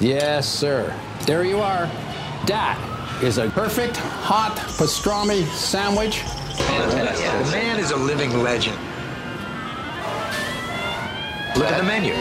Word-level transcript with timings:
Yes, 0.00 0.48
sir. 0.48 0.98
There 1.26 1.44
you 1.44 1.58
are. 1.60 1.84
That 2.46 2.78
is 3.22 3.36
a 3.36 3.50
perfect 3.50 3.98
hot 3.98 4.56
pastrami 4.56 5.44
sandwich. 5.48 6.20
Fantastic. 6.20 7.44
The 7.44 7.50
man 7.52 7.78
is 7.78 7.90
a 7.90 7.96
living 7.96 8.42
legend. 8.42 8.78
Look 11.54 11.70
at 11.70 11.76
the 11.76 11.84
menu. 11.84 12.14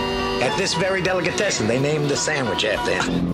At 0.44 0.58
this 0.58 0.74
very 0.74 1.02
delicatessen, 1.02 1.68
they 1.68 1.80
named 1.80 2.10
the 2.10 2.18
sandwich 2.18 2.66
after 2.66 3.02
him. 3.02 3.34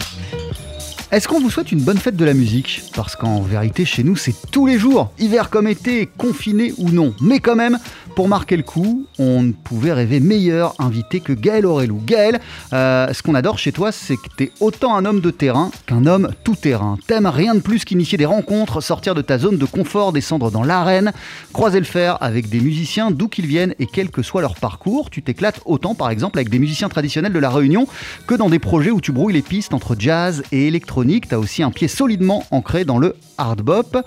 Est-ce 1.11 1.27
qu'on 1.27 1.41
vous 1.41 1.49
souhaite 1.49 1.73
une 1.73 1.81
bonne 1.81 1.97
fête 1.97 2.15
de 2.15 2.23
la 2.23 2.33
musique? 2.33 2.83
Parce 2.95 3.17
qu'en 3.17 3.41
vérité, 3.41 3.83
chez 3.83 4.01
nous, 4.01 4.15
c'est 4.15 4.33
tous 4.49 4.65
les 4.65 4.79
jours, 4.79 5.11
hiver 5.19 5.49
comme 5.49 5.67
été, 5.67 6.05
confiné 6.05 6.73
ou 6.77 6.89
non. 6.89 7.13
Mais 7.19 7.41
quand 7.41 7.57
même, 7.57 7.79
pour 8.15 8.29
marquer 8.29 8.55
le 8.55 8.63
coup, 8.63 9.05
on 9.19 9.41
ne 9.41 9.51
pouvait 9.51 9.91
rêver 9.91 10.21
meilleur 10.21 10.73
invité 10.79 11.19
que 11.19 11.33
Gaël 11.33 11.65
Aurelou. 11.65 12.01
Gaël, 12.05 12.39
euh, 12.71 13.11
ce 13.11 13.23
qu'on 13.23 13.35
adore 13.35 13.59
chez 13.59 13.73
toi, 13.73 13.91
c'est 13.91 14.15
que 14.15 14.29
t'es 14.37 14.53
autant 14.61 14.95
un 14.95 15.03
homme 15.03 15.19
de 15.19 15.31
terrain 15.31 15.71
qu'un 15.85 16.05
homme 16.05 16.29
tout 16.45 16.55
terrain. 16.55 16.97
T'aimes 17.07 17.27
rien 17.27 17.55
de 17.55 17.59
plus 17.59 17.83
qu'initier 17.83 18.17
des 18.17 18.25
rencontres, 18.25 18.79
sortir 18.79 19.13
de 19.13 19.21
ta 19.21 19.37
zone 19.37 19.57
de 19.57 19.65
confort, 19.65 20.13
descendre 20.13 20.49
dans 20.49 20.63
l'arène, 20.63 21.11
croiser 21.51 21.79
le 21.79 21.85
fer 21.85 22.17
avec 22.21 22.47
des 22.47 22.61
musiciens 22.61 23.11
d'où 23.11 23.27
qu'ils 23.27 23.47
viennent 23.47 23.75
et 23.79 23.85
quel 23.85 24.11
que 24.11 24.21
soit 24.21 24.39
leur 24.39 24.55
parcours. 24.55 25.09
Tu 25.09 25.21
t'éclates 25.21 25.59
autant, 25.65 25.93
par 25.93 26.09
exemple, 26.09 26.39
avec 26.39 26.47
des 26.47 26.59
musiciens 26.59 26.87
traditionnels 26.87 27.33
de 27.33 27.39
la 27.39 27.49
Réunion 27.49 27.85
que 28.27 28.35
dans 28.35 28.49
des 28.49 28.59
projets 28.59 28.91
où 28.91 29.01
tu 29.01 29.11
brouilles 29.11 29.33
les 29.33 29.41
pistes 29.41 29.73
entre 29.73 29.97
jazz 29.99 30.41
et 30.53 30.67
électronique. 30.67 31.00
T'as 31.27 31.37
aussi 31.37 31.63
un 31.63 31.71
pied 31.71 31.87
solidement 31.87 32.43
ancré 32.51 32.85
dans 32.85 32.97
le 32.97 33.15
hard 33.37 33.61
bop. 33.61 33.97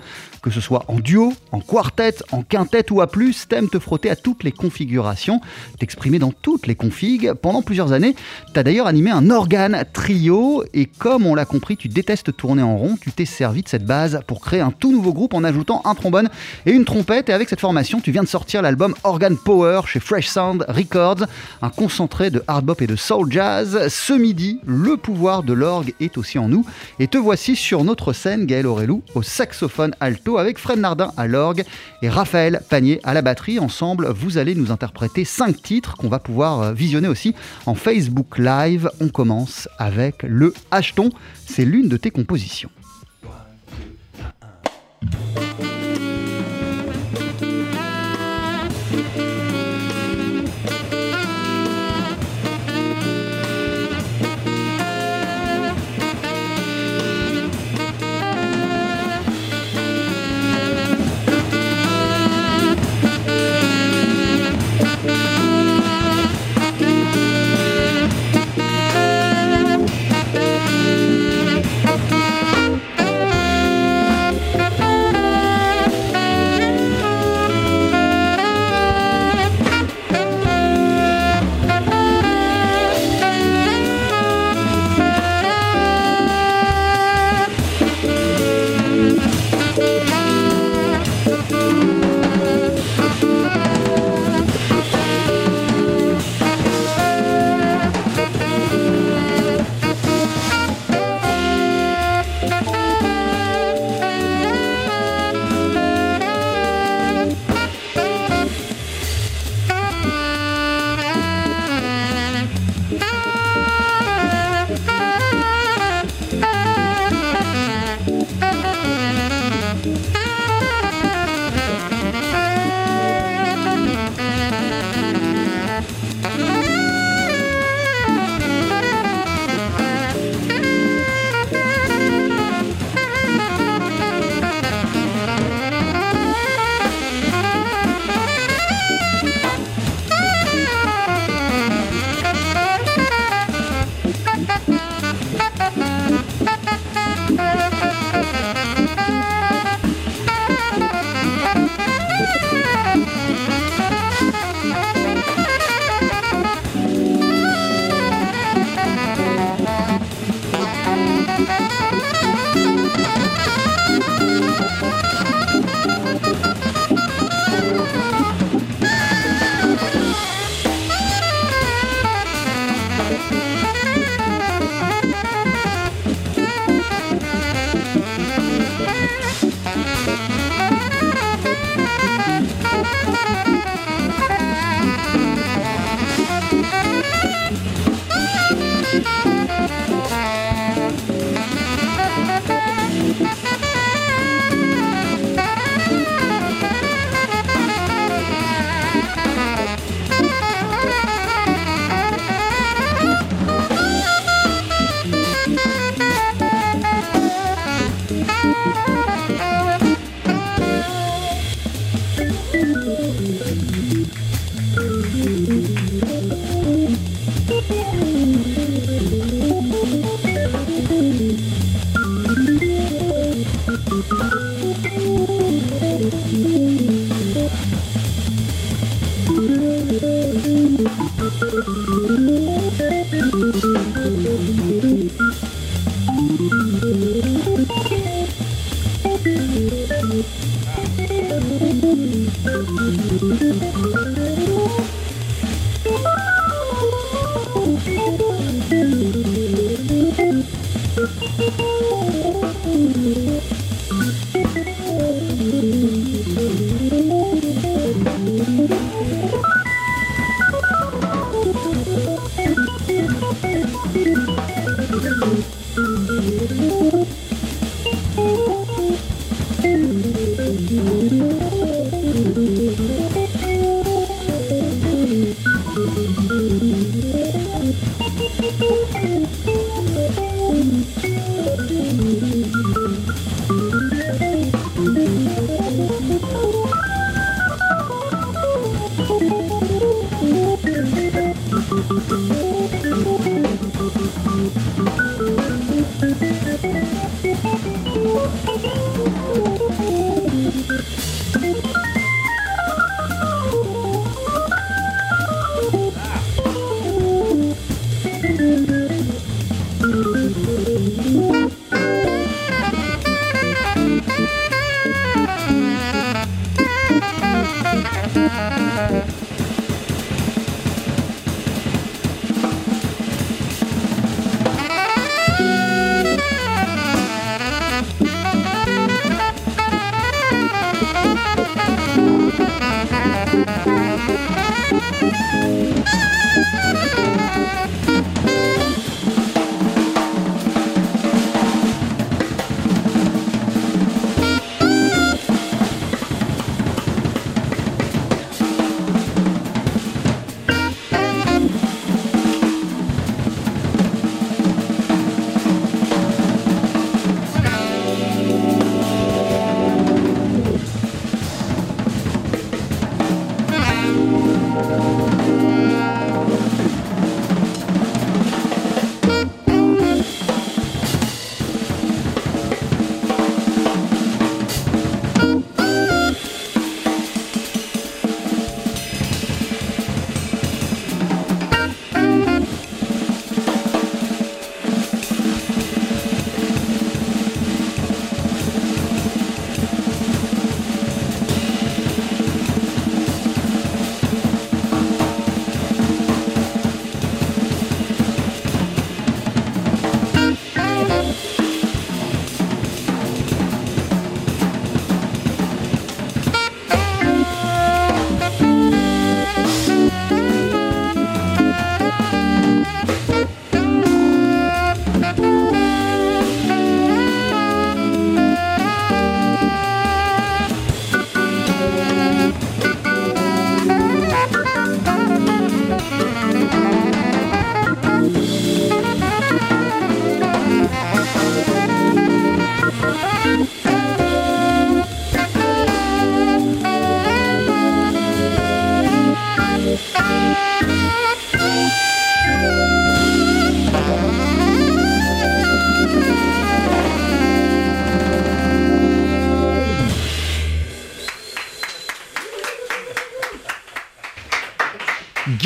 Que 0.45 0.51
ce 0.51 0.61
soit 0.61 0.85
en 0.89 0.99
duo, 0.99 1.33
en 1.51 1.59
quartet, 1.59 2.17
en 2.31 2.43
quintet 2.43 2.91
ou 2.91 3.01
à 3.01 3.07
plus, 3.07 3.47
t'aimes 3.47 3.67
te 3.67 3.79
frotter 3.79 4.11
à 4.11 4.15
toutes 4.15 4.43
les 4.43 4.51
configurations, 4.51 5.41
t'exprimer 5.79 6.19
dans 6.19 6.31
toutes 6.31 6.67
les 6.67 6.75
configs. 6.75 7.33
Pendant 7.33 7.63
plusieurs 7.63 7.93
années, 7.93 8.15
t'as 8.53 8.61
d'ailleurs 8.61 8.85
animé 8.85 9.09
un 9.09 9.31
organe 9.31 9.83
trio 9.91 10.63
et 10.75 10.85
comme 10.85 11.25
on 11.25 11.33
l'a 11.33 11.45
compris, 11.45 11.77
tu 11.77 11.87
détestes 11.87 12.37
tourner 12.37 12.61
en 12.61 12.77
rond, 12.77 12.95
tu 13.01 13.11
t'es 13.11 13.25
servi 13.25 13.63
de 13.63 13.67
cette 13.67 13.87
base 13.87 14.21
pour 14.27 14.39
créer 14.39 14.59
un 14.59 14.69
tout 14.69 14.91
nouveau 14.91 15.13
groupe 15.13 15.33
en 15.33 15.43
ajoutant 15.43 15.81
un 15.83 15.95
trombone 15.95 16.29
et 16.67 16.71
une 16.73 16.85
trompette. 16.85 17.29
Et 17.29 17.33
avec 17.33 17.49
cette 17.49 17.59
formation, 17.59 17.99
tu 17.99 18.11
viens 18.11 18.21
de 18.21 18.27
sortir 18.27 18.61
l'album 18.61 18.93
Organ 19.03 19.35
Power 19.35 19.81
chez 19.87 19.99
Fresh 19.99 20.27
Sound 20.27 20.63
Records, 20.67 21.25
un 21.63 21.71
concentré 21.71 22.29
de 22.29 22.43
hard 22.45 22.65
bop 22.65 22.83
et 22.83 22.87
de 22.87 22.95
soul 22.95 23.31
jazz. 23.31 23.87
Ce 23.89 24.13
midi, 24.13 24.59
le 24.67 24.95
pouvoir 24.95 25.41
de 25.41 25.53
l'orgue 25.53 25.95
est 25.99 26.19
aussi 26.19 26.37
en 26.37 26.47
nous. 26.49 26.67
Et 26.99 27.07
te 27.07 27.17
voici 27.17 27.55
sur 27.55 27.83
notre 27.83 28.13
scène, 28.13 28.45
Gaël 28.45 28.67
Aurelou 28.67 29.01
au 29.15 29.23
saxophone 29.23 29.95
alto 29.99 30.34
avec 30.37 30.57
Fred 30.57 30.79
Nardin 30.79 31.11
à 31.17 31.27
l'orgue 31.27 31.63
et 32.01 32.09
Raphaël 32.09 32.61
Panier 32.69 32.99
à 33.03 33.13
la 33.13 33.21
batterie. 33.21 33.59
Ensemble, 33.59 34.07
vous 34.09 34.37
allez 34.37 34.55
nous 34.55 34.71
interpréter 34.71 35.25
cinq 35.25 35.61
titres 35.61 35.95
qu'on 35.97 36.09
va 36.09 36.19
pouvoir 36.19 36.61
euh, 36.61 36.73
visionner 36.73 37.07
aussi 37.07 37.35
en 37.65 37.75
Facebook 37.75 38.37
Live. 38.37 38.89
On 38.99 39.09
commence 39.09 39.67
avec 39.77 40.23
le 40.23 40.53
Acheton. 40.71 41.09
C'est 41.45 41.65
l'une 41.65 41.89
de 41.89 41.97
tes 41.97 42.11
compositions. 42.11 42.69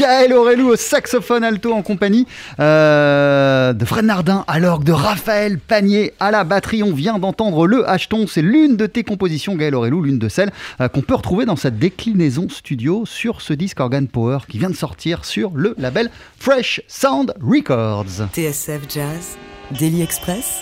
Gaël 0.09 0.33
Aurelou 0.33 0.69
au 0.69 0.75
saxophone 0.75 1.43
alto 1.43 1.71
en 1.71 1.83
compagnie 1.83 2.25
euh, 2.59 3.73
de 3.73 3.85
Fred 3.85 4.05
Nardin 4.05 4.43
à 4.47 4.57
l'orgue, 4.57 4.83
de 4.83 4.91
Raphaël 4.91 5.59
Panier 5.59 6.13
à 6.19 6.31
la 6.31 6.43
batterie. 6.43 6.81
On 6.81 6.95
vient 6.95 7.19
d'entendre 7.19 7.67
le 7.67 7.87
Hacheton, 7.87 8.25
c'est 8.25 8.41
l'une 8.41 8.75
de 8.75 8.87
tes 8.87 9.03
compositions, 9.03 9.55
Gaël 9.55 9.75
Aurelou, 9.75 10.01
l'une 10.01 10.17
de 10.17 10.27
celles 10.27 10.49
euh, 10.81 10.87
qu'on 10.87 11.03
peut 11.03 11.13
retrouver 11.13 11.45
dans 11.45 11.55
sa 11.55 11.69
déclinaison 11.69 12.49
studio 12.49 13.03
sur 13.05 13.41
ce 13.41 13.53
disque 13.53 13.79
Organ 13.79 14.07
Power 14.07 14.39
qui 14.49 14.57
vient 14.57 14.71
de 14.71 14.75
sortir 14.75 15.25
sur 15.25 15.51
le 15.53 15.75
label 15.77 16.09
Fresh 16.39 16.81
Sound 16.87 17.35
Records. 17.39 18.29
TSF 18.33 18.81
Jazz, 18.91 19.37
Daily 19.79 20.01
Express, 20.01 20.61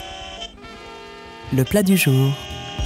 le 1.56 1.64
plat 1.64 1.84
du 1.84 1.96
jour. 1.96 2.34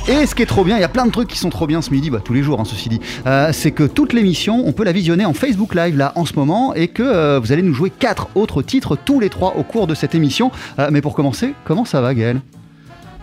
Et 0.07 0.25
ce 0.25 0.33
qui 0.33 0.41
est 0.41 0.47
trop 0.47 0.63
bien, 0.63 0.77
il 0.77 0.81
y 0.81 0.83
a 0.83 0.89
plein 0.89 1.05
de 1.05 1.11
trucs 1.11 1.27
qui 1.27 1.37
sont 1.37 1.51
trop 1.51 1.67
bien 1.67 1.81
ce 1.81 1.91
midi, 1.91 2.09
bah, 2.09 2.21
tous 2.23 2.33
les 2.33 2.41
jours, 2.41 2.59
hein, 2.59 2.65
ceci 2.65 2.89
dit, 2.89 2.99
euh, 3.27 3.51
c'est 3.53 3.71
que 3.71 3.83
toute 3.83 4.13
l'émission, 4.13 4.63
on 4.65 4.71
peut 4.71 4.83
la 4.83 4.91
visionner 4.91 5.25
en 5.25 5.33
Facebook 5.33 5.75
Live 5.75 5.95
là 5.95 6.11
en 6.15 6.25
ce 6.25 6.33
moment 6.33 6.73
et 6.73 6.87
que 6.87 7.03
euh, 7.03 7.39
vous 7.39 7.51
allez 7.51 7.61
nous 7.61 7.73
jouer 7.73 7.91
quatre 7.91 8.27
autres 8.33 8.63
titres 8.63 8.97
tous 8.97 9.19
les 9.19 9.29
trois 9.29 9.55
au 9.57 9.63
cours 9.63 9.85
de 9.85 9.93
cette 9.93 10.15
émission. 10.15 10.51
Euh, 10.79 10.89
mais 10.91 11.01
pour 11.01 11.13
commencer, 11.13 11.53
comment 11.65 11.85
ça 11.85 12.01
va, 12.01 12.15
Gaël? 12.15 12.41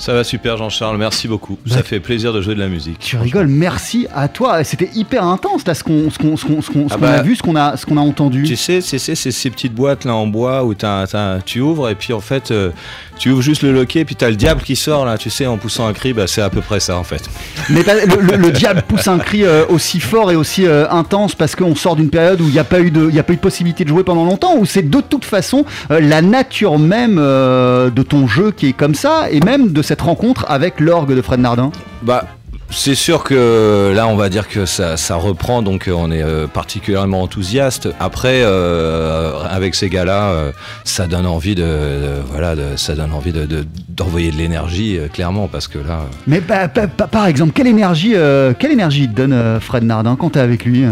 Ça 0.00 0.14
va 0.14 0.23
super 0.23 0.57
Jean-Charles, 0.57 0.97
merci 0.97 1.26
beaucoup. 1.26 1.59
Bah, 1.67 1.75
Ça 1.76 1.83
fait 1.83 1.99
plaisir 1.99 2.33
de 2.33 2.40
jouer 2.40 2.55
de 2.55 2.61
la 2.61 2.69
musique. 2.69 3.00
Tu 3.00 3.17
rigoles, 3.17 3.49
merci 3.49 4.07
à 4.14 4.28
toi. 4.28 4.62
C'était 4.62 4.90
hyper 4.95 5.25
intense 5.25 5.67
là 5.67 5.75
ce 5.75 5.83
qu'on 5.83 6.09
qu'on- 6.21 6.37
ce 6.37 6.47
Ah 6.47 6.73
qu'on 6.73 6.87
a 6.87 7.17
bah, 7.17 7.23
vu, 7.23 7.35
ce 7.35 7.43
qu'on 7.43 7.57
a, 7.57 7.76
qu'on 7.76 7.97
a 7.97 8.00
entendu. 8.00 8.45
Tu 8.45 8.55
sais, 8.55 8.81
c'est 8.81 8.99
ces 9.33 9.50
petites 9.50 9.75
boîtes 9.75 10.05
là 10.05 10.14
en 10.14 10.28
bois 10.28 10.64
où 10.64 10.73
t'as- 10.75 11.07
t'as- 11.09 11.40
tu 11.45 11.61
ouvres 11.61 11.88
et 11.90 11.97
puis 11.97 12.12
en 12.12 12.21
fait 12.21 12.52
euh, 12.52 12.71
tu 13.19 13.31
ouvres 13.31 13.43
juste 13.43 13.62
le 13.62 13.73
loquet 13.73 14.00
et 14.00 14.05
puis 14.05 14.14
t'as 14.14 14.31
le 14.31 14.37
diable 14.37 14.62
qui 14.62 14.76
sort 14.76 15.05
là, 15.05 15.19
tu 15.19 15.31
sais, 15.31 15.47
en 15.47 15.57
poussant 15.59 15.88
un 15.88 15.93
cri, 15.93 16.12
bah, 16.12 16.28
c'est 16.28 16.43
à 16.43 16.49
peu 16.50 16.61
près 16.61 16.78
ça 16.78 16.97
en 16.97 17.02
fait. 17.05 17.28
Mais 17.69 17.83
le, 17.83 18.23
le- 18.23 18.37
le 18.37 18.50
diable 18.52 18.83
pousse 18.88 19.09
un 19.09 19.19
cri 19.19 19.43
euh, 19.45 19.64
aussi 19.69 19.99
fort 19.99 20.31
et 20.31 20.37
aussi 20.37 20.64
euh, 20.64 20.88
intense 20.90 21.35
parce 21.35 21.57
qu'on 21.57 21.75
sort 21.75 21.97
d'une 21.97 22.11
période 22.11 22.40
où 22.40 22.45
il 22.47 22.52
n'y 22.52 22.61
a, 22.61 22.64
pas 22.64 22.78
eu 22.81 22.93
de- 22.93 23.11
y 23.11 23.19
a 23.19 23.25
pas 23.25 23.33
eu 23.33 23.37
de 23.37 23.40
possibilité 23.40 23.83
de 23.83 23.88
jouer 23.88 24.05
pendant 24.05 24.25
longtemps, 24.25 24.57
ou 24.57 24.64
c'est 24.64 24.88
de 24.88 25.00
toute 25.00 25.25
façon 25.25 25.64
la 25.90 26.23
nature 26.23 26.78
même 26.78 27.17
de 27.17 28.02
ton 28.02 28.28
jeu 28.28 28.52
qui 28.52 28.69
est 28.69 28.73
comme 28.73 28.95
ça, 28.95 29.26
et 29.33 29.40
même 29.40 29.73
de 29.73 29.83
cette 29.88 30.02
rencontre 30.02 30.45
avec 30.50 30.80
l'orgue 30.80 31.14
de 31.16 31.23
Fred 31.23 31.40
Nardin 31.40 31.73
Bah 32.02 32.25
C'est 32.71 32.95
sûr 32.95 33.25
que 33.25 33.90
là, 33.97 34.07
on 34.07 34.16
va 34.16 34.28
dire 34.28 34.47
que 34.47 34.66
ça, 34.66 34.99
ça 34.99 35.16
reprend, 35.16 35.62
donc 35.62 35.88
euh, 35.88 35.92
on 35.97 36.11
est 36.11 36.23
euh, 36.23 36.47
particulièrement 36.47 37.23
enthousiaste. 37.23 37.88
Après, 37.99 38.42
euh, 38.42 39.33
avec 39.49 39.75
ces 39.75 39.88
gars-là, 39.88 40.25
euh, 40.33 40.52
ça 40.85 41.07
donne 41.07 41.25
envie 41.25 41.54
de, 41.54 41.62
de- 41.62 42.21
voilà, 42.30 42.54
de- 42.54 42.76
ça 42.76 42.95
donne 42.95 43.14
envie 43.14 43.33
de, 43.33 43.47
de- 43.47 43.64
d'envoyer 43.88 44.30
de 44.30 44.37
l'énergie, 44.37 44.99
clairement, 45.11 45.49
parce 45.49 45.68
que 45.68 45.78
là, 45.78 46.00
Mais 46.26 46.40
bah, 46.40 46.66
bah, 46.66 46.83
bah, 46.99 47.07
par 47.11 47.26
exemple, 47.26 47.52
quelle 47.54 47.68
énergie, 47.68 48.12
quelle 48.59 48.73
énergie 48.73 49.09
donne 49.09 49.59
Fred 49.59 49.85
Nardin 49.85 50.16
quand 50.21 50.28
t'es 50.30 50.40
avec 50.40 50.66
lui 50.66 50.85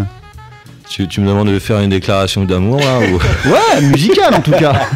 tu, 0.89 1.09
tu 1.09 1.21
me 1.21 1.27
demandes 1.29 1.49
de 1.49 1.59
faire 1.59 1.81
une 1.81 1.91
déclaration 1.91 2.45
d'amour 2.45 2.79
là 2.79 3.01
ou... 3.01 3.17
Ouais, 3.51 3.81
musical 3.83 4.33
en 4.35 4.41
tout 4.41 4.53
cas. 4.53 4.73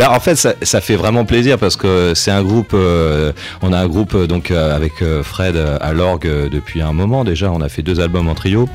Bah, 0.00 0.10
en 0.12 0.18
fait, 0.18 0.34
ça, 0.34 0.80
fait 0.80 0.96
vraiment 0.96 1.26
plaisir 1.26 1.58
parce 1.58 1.76
que 1.76 2.14
c'est 2.14 2.30
un 2.30 2.42
groupe. 2.42 2.72
euh, 2.72 3.32
on 3.60 3.70
a 3.74 3.78
un 3.78 3.86
groupe 3.86 4.14
euh, 4.14 4.26
donc 4.26 4.50
euh, 4.50 4.74
avec 4.74 5.04
Fred 5.22 5.58
à 5.58 5.92
l'orgue 5.92 6.48
depuis 6.50 6.80
un 6.80 6.94
moment 6.94 7.22
déjà. 7.22 7.52
On 7.52 7.60
a 7.60 7.68
fait 7.68 7.82
deux 7.82 8.00
albums 8.00 8.26
en 8.26 8.34
trio 8.34 8.66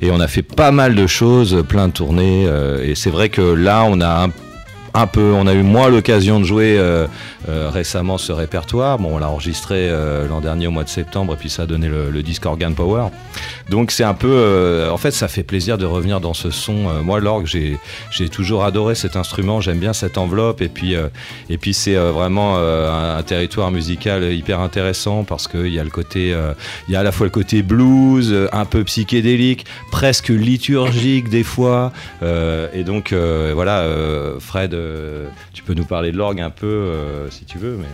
et 0.00 0.10
on 0.10 0.18
a 0.18 0.28
fait 0.28 0.40
pas 0.40 0.70
mal 0.70 0.94
de 0.94 1.06
choses, 1.06 1.62
plein 1.68 1.88
de 1.88 1.92
tournées. 1.92 2.48
et 2.82 2.94
c'est 2.94 3.10
vrai 3.10 3.28
que 3.28 3.42
là, 3.42 3.84
on 3.86 4.00
a 4.00 4.24
un 4.24 4.30
un 4.94 5.06
peu, 5.06 5.32
on 5.34 5.46
a 5.46 5.54
eu 5.54 5.62
moins 5.62 5.88
l'occasion 5.88 6.38
de 6.38 6.44
jouer 6.44 6.76
euh, 6.78 7.06
euh, 7.48 7.70
récemment 7.70 8.18
ce 8.18 8.32
répertoire. 8.32 8.98
Bon, 8.98 9.14
on 9.14 9.18
l'a 9.18 9.28
enregistré 9.28 9.88
euh, 9.88 10.28
l'an 10.28 10.40
dernier 10.40 10.66
au 10.66 10.70
mois 10.70 10.84
de 10.84 10.88
septembre 10.88 11.32
et 11.34 11.36
puis 11.36 11.48
ça 11.50 11.62
a 11.62 11.66
donné 11.66 11.88
le, 11.88 12.10
le 12.10 12.22
disque 12.22 12.44
Organ 12.44 12.74
Power. 12.74 13.06
Donc 13.70 13.90
c'est 13.90 14.04
un 14.04 14.14
peu, 14.14 14.28
euh, 14.30 14.90
en 14.90 14.98
fait, 14.98 15.12
ça 15.12 15.28
fait 15.28 15.42
plaisir 15.42 15.78
de 15.78 15.86
revenir 15.86 16.20
dans 16.20 16.34
ce 16.34 16.50
son. 16.50 16.88
Euh, 16.88 17.02
moi, 17.02 17.20
l'orgue, 17.20 17.46
j'ai 17.46 17.78
j'ai 18.10 18.28
toujours 18.28 18.64
adoré 18.64 18.94
cet 18.94 19.16
instrument. 19.16 19.60
J'aime 19.60 19.78
bien 19.78 19.92
cette 19.92 20.18
enveloppe 20.18 20.60
et 20.60 20.68
puis 20.68 20.94
euh, 20.94 21.08
et 21.48 21.56
puis 21.58 21.72
c'est 21.72 21.94
vraiment 21.94 22.58
un, 22.58 23.16
un 23.16 23.22
territoire 23.22 23.70
musical 23.70 24.32
hyper 24.32 24.60
intéressant 24.60 25.24
parce 25.24 25.48
qu'il 25.48 25.68
y 25.68 25.78
a 25.78 25.84
le 25.84 25.90
côté, 25.90 26.34
il 26.88 26.92
y 26.92 26.96
a 26.96 27.00
à 27.00 27.02
la 27.02 27.12
fois 27.12 27.26
le 27.26 27.30
côté 27.30 27.62
blues, 27.62 28.34
un 28.52 28.64
peu 28.64 28.84
psychédélique, 28.84 29.64
presque 29.90 30.28
liturgique 30.28 31.28
des 31.28 31.44
fois. 31.44 31.92
Et 32.22 32.84
donc 32.84 33.12
voilà, 33.12 33.86
Fred, 34.40 34.74
euh, 34.82 35.28
tu 35.52 35.62
peux 35.62 35.74
nous 35.74 35.84
parler 35.84 36.12
de 36.12 36.16
l'orgue 36.16 36.40
un 36.40 36.50
peu 36.50 36.66
euh, 36.66 37.30
si 37.30 37.44
tu 37.44 37.58
veux. 37.58 37.76
Mais... 37.78 37.86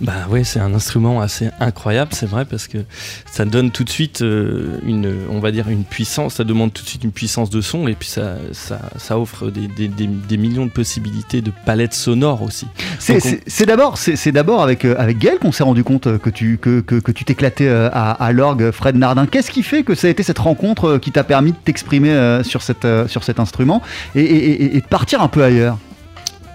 Bah 0.00 0.26
ouais, 0.30 0.44
c'est 0.44 0.60
un 0.60 0.74
instrument 0.74 1.20
assez 1.20 1.48
incroyable, 1.58 2.12
c'est 2.14 2.26
vrai, 2.28 2.44
parce 2.44 2.68
que 2.68 2.78
ça 3.26 3.44
donne 3.44 3.70
tout 3.72 3.82
de 3.84 3.90
suite 3.90 4.22
euh, 4.22 4.78
une, 4.86 5.12
on 5.30 5.40
va 5.40 5.50
dire 5.50 5.68
une 5.68 5.84
puissance, 5.84 6.34
ça 6.34 6.44
demande 6.44 6.72
tout 6.72 6.84
de 6.84 6.88
suite 6.88 7.02
une 7.04 7.10
puissance 7.12 7.50
de 7.50 7.60
son, 7.60 7.88
et 7.88 7.94
puis 7.94 8.08
ça, 8.08 8.36
ça, 8.52 8.78
ça 8.96 9.18
offre 9.18 9.50
des, 9.50 9.66
des- 9.66 9.88
des- 9.88 10.06
des 10.06 10.36
millions 10.36 10.66
de 10.66 10.70
possibilités 10.70 11.40
de 11.40 11.50
palettes 11.66 11.94
sonores 11.94 12.42
aussi. 12.42 12.66
C'est- 13.00 13.40
on- 13.62 13.66
d'abord, 13.66 13.98
c'est 13.98 14.32
d'abord 14.32 14.62
avec 14.62 14.84
euh, 14.84 14.94
avec 14.98 15.18
Gaël 15.18 15.38
qu'on 15.38 15.52
s'est 15.52 15.64
rendu 15.64 15.82
compte 15.84 16.18
que 16.18 16.30
tu 16.30 16.58
que, 16.58 16.80
que, 16.80 16.94
que 16.96 17.12
tu 17.12 17.24
t'éclatais 17.24 17.68
à, 17.68 18.12
à 18.12 18.32
l'orgue, 18.32 18.70
Fred 18.70 18.96
Nardin. 18.96 19.26
Qu'est-ce 19.26 19.50
qui 19.50 19.62
fait 19.62 19.82
que 19.82 19.94
ça 19.94 20.06
a 20.06 20.10
été 20.10 20.22
cette 20.22 20.38
rencontre 20.38 20.98
qui 20.98 21.10
t'a 21.10 21.24
permis 21.24 21.52
de 21.52 21.56
t'exprimer 21.56 22.10
euh, 22.10 22.42
sur 22.44 22.62
cette 22.62 22.84
euh, 22.84 23.08
sur 23.08 23.24
cet 23.24 23.40
instrument 23.40 23.82
et, 24.14 24.20
et- 24.22 24.62
et- 24.62 24.76
et 24.76 24.80
de 24.80 24.86
partir 24.86 25.20
un 25.22 25.28
peu 25.28 25.42
ailleurs? 25.42 25.76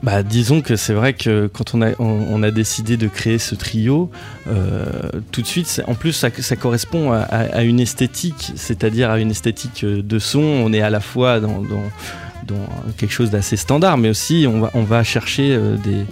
Bah, 0.04 0.22
disons 0.22 0.60
que 0.60 0.76
c'est 0.76 0.94
vrai 0.94 1.14
que 1.14 1.48
quand 1.48 1.76
on 1.76 1.82
a, 1.82 1.92
on, 1.98 2.44
a 2.44 2.52
décidé 2.52 2.98
de 2.98 3.08
créer 3.08 3.38
ce 3.38 3.56
trio, 3.56 4.12
euh, 4.50 4.84
tout 5.32 5.42
de 5.42 5.48
suite, 5.48 5.82
en 5.88 5.96
plus, 5.96 6.12
ça, 6.12 6.30
correspond 6.58 7.14
à, 7.14 7.64
une 7.64 7.80
esthétique, 7.80 8.52
c'est-à-dire 8.56 9.10
à 9.10 9.20
une 9.20 9.32
esthétique 9.32 9.86
euh, 9.86 10.02
de 10.04 10.20
son. 10.20 10.42
On 10.42 10.74
est 10.74 10.82
à 10.82 10.90
la 10.90 11.00
fois 11.00 11.40
dans, 11.40 11.62
dans, 11.62 12.58
quelque 12.98 13.14
chose 13.14 13.30
d'assez 13.30 13.56
standard, 13.56 13.98
mais 13.98 14.10
aussi 14.10 14.46
on 14.50 14.60
va, 14.60 14.72
on 14.74 14.84
va 14.84 15.06
chercher 15.06 15.56
euh, 15.56 15.78
des, 15.78 16.06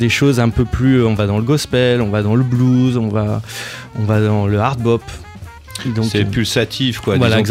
des 0.00 0.08
choses 0.08 0.40
un 0.40 0.48
peu 0.48 0.64
plus. 0.64 1.04
On 1.04 1.14
va 1.14 1.28
dans 1.28 1.38
le 1.38 1.44
gospel, 1.44 2.02
on 2.02 2.10
va 2.10 2.24
dans 2.24 2.34
le 2.34 2.42
blues, 2.42 2.96
on 2.96 3.08
va, 3.08 3.40
on 4.00 4.02
va 4.02 4.20
dans 4.20 4.48
le 4.48 4.58
hard 4.58 4.80
bop. 4.80 5.02
C'est 6.02 6.22
euh, 6.22 6.24
pulsatif, 6.24 7.00
quoi. 7.00 7.16
voilà, 7.16 7.42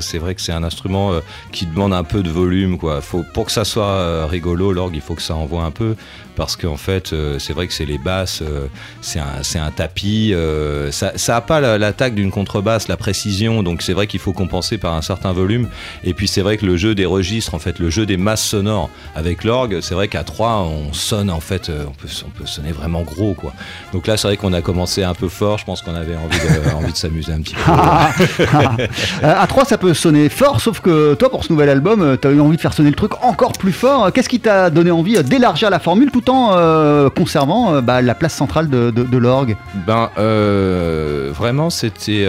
c'est 0.00 0.18
vrai 0.18 0.34
que 0.34 0.40
c'est 0.40 0.52
un 0.52 0.62
instrument 0.62 1.12
euh, 1.12 1.20
qui 1.52 1.66
demande 1.66 1.92
un 1.92 2.04
peu 2.04 2.22
de 2.22 2.30
volume, 2.30 2.78
quoi. 2.78 3.00
Faut, 3.00 3.24
pour 3.34 3.46
que 3.46 3.52
ça 3.52 3.64
soit 3.64 3.84
euh, 3.84 4.26
rigolo, 4.26 4.72
l'orgue, 4.72 4.94
il 4.94 5.00
faut 5.00 5.14
que 5.14 5.22
ça 5.22 5.34
envoie 5.34 5.64
un 5.64 5.70
peu. 5.70 5.94
Parce 6.38 6.54
qu'en 6.56 6.76
fait, 6.76 7.12
euh, 7.12 7.38
c'est 7.40 7.52
vrai 7.52 7.66
que 7.66 7.72
c'est 7.74 7.84
les 7.84 7.98
basses, 7.98 8.42
euh, 8.42 8.68
c'est 9.02 9.18
un, 9.18 9.60
un 9.62 9.70
tapis. 9.72 10.32
euh, 10.32 10.90
ça 10.92 11.12
ça 11.16 11.36
a 11.36 11.40
pas 11.40 11.60
la- 11.60 11.76
l'attaque 11.78 12.14
d'une 12.14 12.30
contrebasse, 12.30 12.86
la 12.88 12.96
précision. 12.96 13.62
Donc 13.64 13.82
c'est 13.82 13.92
vrai 13.92 14.06
qu'il 14.06 14.20
faut 14.20 14.32
compenser 14.32 14.78
par 14.78 14.94
un 14.94 15.02
certain 15.02 15.32
volume. 15.32 15.68
Et 16.04 16.14
puis 16.14 16.28
c'est 16.28 16.40
vrai 16.42 16.56
que 16.56 16.64
le 16.64 16.76
jeu 16.76 16.94
des 16.94 17.06
registres, 17.06 17.54
en 17.54 17.58
fait, 17.58 17.80
le 17.80 17.90
jeu 17.90 18.06
des 18.06 18.16
masses 18.16 18.44
sonores 18.44 18.88
avec 19.16 19.42
l'orgue, 19.42 19.80
c'est 19.82 19.94
vrai 19.94 20.06
qu'à 20.06 20.22
3, 20.22 20.60
on 20.62 20.92
sonne, 20.92 21.28
en 21.28 21.40
fait, 21.40 21.68
euh, 21.70 21.84
on 21.88 21.92
peut, 21.92 22.08
on 22.24 22.30
peut 22.30 22.46
sonner 22.46 22.70
vraiment 22.72 23.02
gros, 23.02 23.34
quoi. 23.34 23.52
Donc 23.92 24.06
là, 24.06 24.16
c'est 24.16 24.28
vrai 24.28 24.36
qu'on 24.36 24.52
a 24.52 24.62
commencé 24.62 25.02
un 25.02 25.14
peu 25.14 25.28
fort. 25.28 25.58
Je 25.58 25.64
pense 25.64 25.82
qu'on 25.82 25.94
avait 25.96 26.14
envie 26.16 26.38
de, 26.38 26.70
envie 26.76 26.92
de 26.92 26.96
s'amuser 26.96 27.32
un 27.32 27.40
petit 27.40 27.56
peu. 27.56 27.60
À 29.22 29.46
3 29.46 29.64
ça 29.64 29.78
peut 29.78 29.94
sonner 29.94 30.28
fort, 30.28 30.60
sauf 30.60 30.80
que 30.80 31.14
toi 31.14 31.30
pour 31.30 31.44
ce 31.44 31.52
nouvel 31.52 31.68
album, 31.68 32.16
tu 32.20 32.28
as 32.28 32.30
eu 32.30 32.40
envie 32.40 32.56
de 32.56 32.60
faire 32.60 32.72
sonner 32.72 32.90
le 32.90 32.94
truc 32.96 33.12
encore 33.24 33.52
plus 33.52 33.72
fort. 33.72 34.12
Qu'est-ce 34.12 34.28
qui 34.28 34.40
t'a 34.40 34.70
donné 34.70 34.90
envie 34.90 35.20
d'élargir 35.24 35.70
la 35.70 35.78
formule 35.78 36.10
tout 36.10 36.27
euh, 36.28 37.08
conservant 37.08 37.74
euh, 37.74 37.80
bah, 37.80 38.02
la 38.02 38.14
place 38.14 38.34
centrale 38.34 38.68
de, 38.68 39.16
l'orgue 39.16 39.56
Ben 39.86 40.10
euh, 40.18 41.30
vraiment 41.32 41.70
c'était 41.70 42.26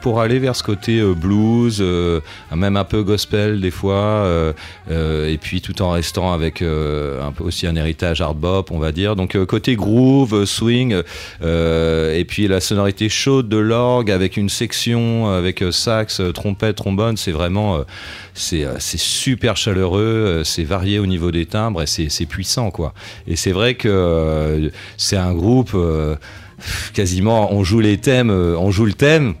pour 0.00 0.20
aller 0.20 0.38
vers 0.38 0.54
ce 0.54 0.62
côté 0.62 1.02
blues, 1.02 1.82
même 2.54 2.76
un 2.76 2.84
peu 2.84 3.02
gospel 3.02 3.60
des 3.60 3.70
fois, 3.70 4.26
et 4.88 5.38
puis 5.40 5.60
tout 5.60 5.82
en 5.82 5.90
restant 5.90 6.32
avec 6.32 6.62
un 6.62 7.32
peu 7.32 7.44
aussi 7.44 7.66
un 7.66 7.76
héritage 7.76 8.20
hard 8.20 8.36
bop 8.36 8.70
on 8.70 8.78
va 8.78 8.92
dire. 8.92 9.16
Donc 9.16 9.36
côté 9.46 9.76
groove, 9.76 10.44
swing, 10.44 10.94
et 11.42 12.24
puis 12.26 12.48
la 12.48 12.60
sonorité 12.60 13.08
chaude 13.08 13.48
de 13.48 13.58
l'orgue 13.58 14.10
avec 14.10 14.36
une 14.36 14.48
section 14.48 15.28
avec 15.28 15.62
sax, 15.70 16.22
trompette, 16.34 16.76
trombone, 16.76 17.16
c'est 17.16 17.32
vraiment 17.32 17.80
c'est 18.36 18.64
euh, 18.64 18.76
c'est 18.78 19.00
super 19.00 19.56
chaleureux, 19.56 20.02
euh, 20.02 20.44
c'est 20.44 20.64
varié 20.64 20.98
au 20.98 21.06
niveau 21.06 21.32
des 21.32 21.46
timbres 21.46 21.82
et 21.82 21.86
c'est 21.86 22.26
puissant 22.26 22.70
quoi. 22.70 22.94
Et 23.26 23.34
c'est 23.34 23.52
vrai 23.52 23.74
que 23.74 23.88
euh, 23.88 24.70
c'est 24.96 25.16
un 25.16 25.32
groupe 25.32 25.76
quasiment 26.92 27.52
on 27.52 27.64
joue 27.64 27.80
les 27.80 27.98
thèmes, 27.98 28.30
on 28.30 28.70
joue 28.70 28.84
le 28.84 28.92
thème. 28.92 29.34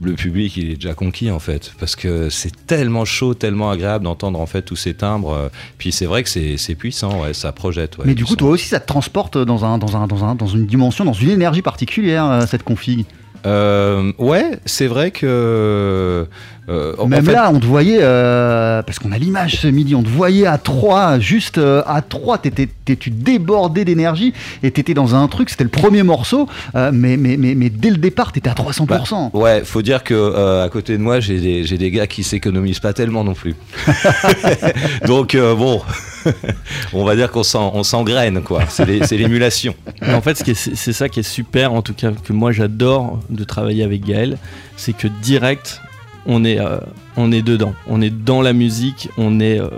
Le 0.00 0.12
public, 0.12 0.56
il 0.56 0.70
est 0.70 0.74
déjà 0.76 0.94
conquis 0.94 1.28
en 1.28 1.40
fait, 1.40 1.72
parce 1.80 1.96
que 1.96 2.30
c'est 2.30 2.66
tellement 2.68 3.04
chaud, 3.04 3.34
tellement 3.34 3.68
agréable 3.68 4.04
d'entendre 4.04 4.38
en 4.38 4.46
fait 4.46 4.62
tous 4.62 4.76
ces 4.76 4.94
timbres. 4.94 5.50
Puis 5.76 5.90
c'est 5.90 6.06
vrai 6.06 6.22
que 6.22 6.28
c'est 6.28 6.74
puissant, 6.76 7.22
ouais, 7.22 7.34
ça 7.34 7.50
projette. 7.50 7.98
ouais, 7.98 8.04
Mais 8.06 8.14
du 8.14 8.22
coup, 8.22 8.30
son. 8.30 8.36
toi 8.36 8.50
aussi, 8.50 8.68
ça 8.68 8.78
te 8.78 8.86
transporte 8.86 9.36
dans, 9.36 9.64
un, 9.64 9.76
dans, 9.76 9.96
un, 9.96 10.06
dans, 10.06 10.24
un, 10.24 10.36
dans 10.36 10.46
une 10.46 10.66
dimension, 10.66 11.04
dans 11.04 11.12
une 11.12 11.30
énergie 11.30 11.62
particulière, 11.62 12.44
cette 12.48 12.62
config? 12.62 13.06
Euh, 13.46 14.12
ouais, 14.18 14.58
c'est 14.66 14.86
vrai 14.86 15.10
que 15.10 16.26
euh, 16.68 16.94
en 16.98 17.06
Même 17.06 17.24
fait- 17.24 17.32
là, 17.32 17.50
on 17.52 17.58
te 17.60 17.66
voyait, 17.66 17.98
euh, 18.02 18.82
parce 18.82 18.98
qu'on 18.98 19.12
a 19.12 19.18
l'image 19.18 19.56
ce 19.60 19.68
midi, 19.68 19.94
on 19.94 20.02
te 20.02 20.08
voyait 20.08 20.46
à 20.46 20.58
3, 20.58 21.18
juste 21.18 21.58
euh, 21.58 21.82
à 21.86 22.02
3, 22.02 22.38
t'étais- 22.38 22.68
t'es- 22.84 22.96
tu 22.96 23.10
débordais 23.10 23.84
d'énergie 23.84 24.32
et 24.62 24.70
t'étais 24.70 24.94
dans 24.94 25.14
un 25.14 25.26
truc, 25.28 25.50
c'était 25.50 25.64
le 25.64 25.70
premier 25.70 26.02
morceau, 26.02 26.48
euh, 26.74 26.90
mais, 26.92 27.16
mais, 27.16 27.36
mais, 27.36 27.54
mais 27.54 27.70
dès 27.70 27.90
le 27.90 27.96
départ, 27.96 28.32
t'étais 28.32 28.50
à 28.50 28.54
300%. 28.54 29.30
Bah, 29.32 29.38
ouais, 29.38 29.62
faut 29.64 29.82
dire 29.82 30.04
que 30.04 30.14
euh, 30.14 30.64
à 30.64 30.68
côté 30.68 30.96
de 30.98 31.02
moi, 31.02 31.20
j'ai 31.20 31.40
des, 31.40 31.64
j'ai 31.64 31.78
des 31.78 31.90
gars 31.90 32.06
qui 32.06 32.22
s'économisent 32.22 32.80
pas 32.80 32.92
tellement 32.92 33.24
non 33.24 33.34
plus. 33.34 33.54
Donc 35.06 35.34
euh, 35.34 35.54
bon, 35.54 35.80
on 36.92 37.04
va 37.04 37.16
dire 37.16 37.30
qu'on 37.30 37.42
s'en- 37.42 37.72
on 37.74 37.82
s'engraine 37.82 38.42
quoi. 38.42 38.62
C'est 38.68 39.16
l'émulation. 39.16 39.74
En 40.06 40.20
fait, 40.20 40.42
c'est 40.54 40.92
ça 40.92 41.08
qui 41.08 41.20
est 41.20 41.22
super, 41.22 41.72
en 41.72 41.82
tout 41.82 41.94
cas 41.94 42.10
que 42.24 42.32
moi 42.32 42.52
j'adore 42.52 43.20
de 43.30 43.44
travailler 43.44 43.82
avec 43.84 44.04
Gaël, 44.04 44.38
c'est 44.76 44.92
que 44.96 45.08
direct, 45.22 45.80
on 46.28 46.44
est, 46.44 46.60
euh, 46.60 46.78
on 47.16 47.32
est 47.32 47.40
dedans, 47.40 47.74
on 47.88 48.02
est 48.02 48.10
dans 48.10 48.42
la 48.42 48.52
musique, 48.52 49.08
on 49.16 49.40
est, 49.40 49.58
euh, 49.58 49.70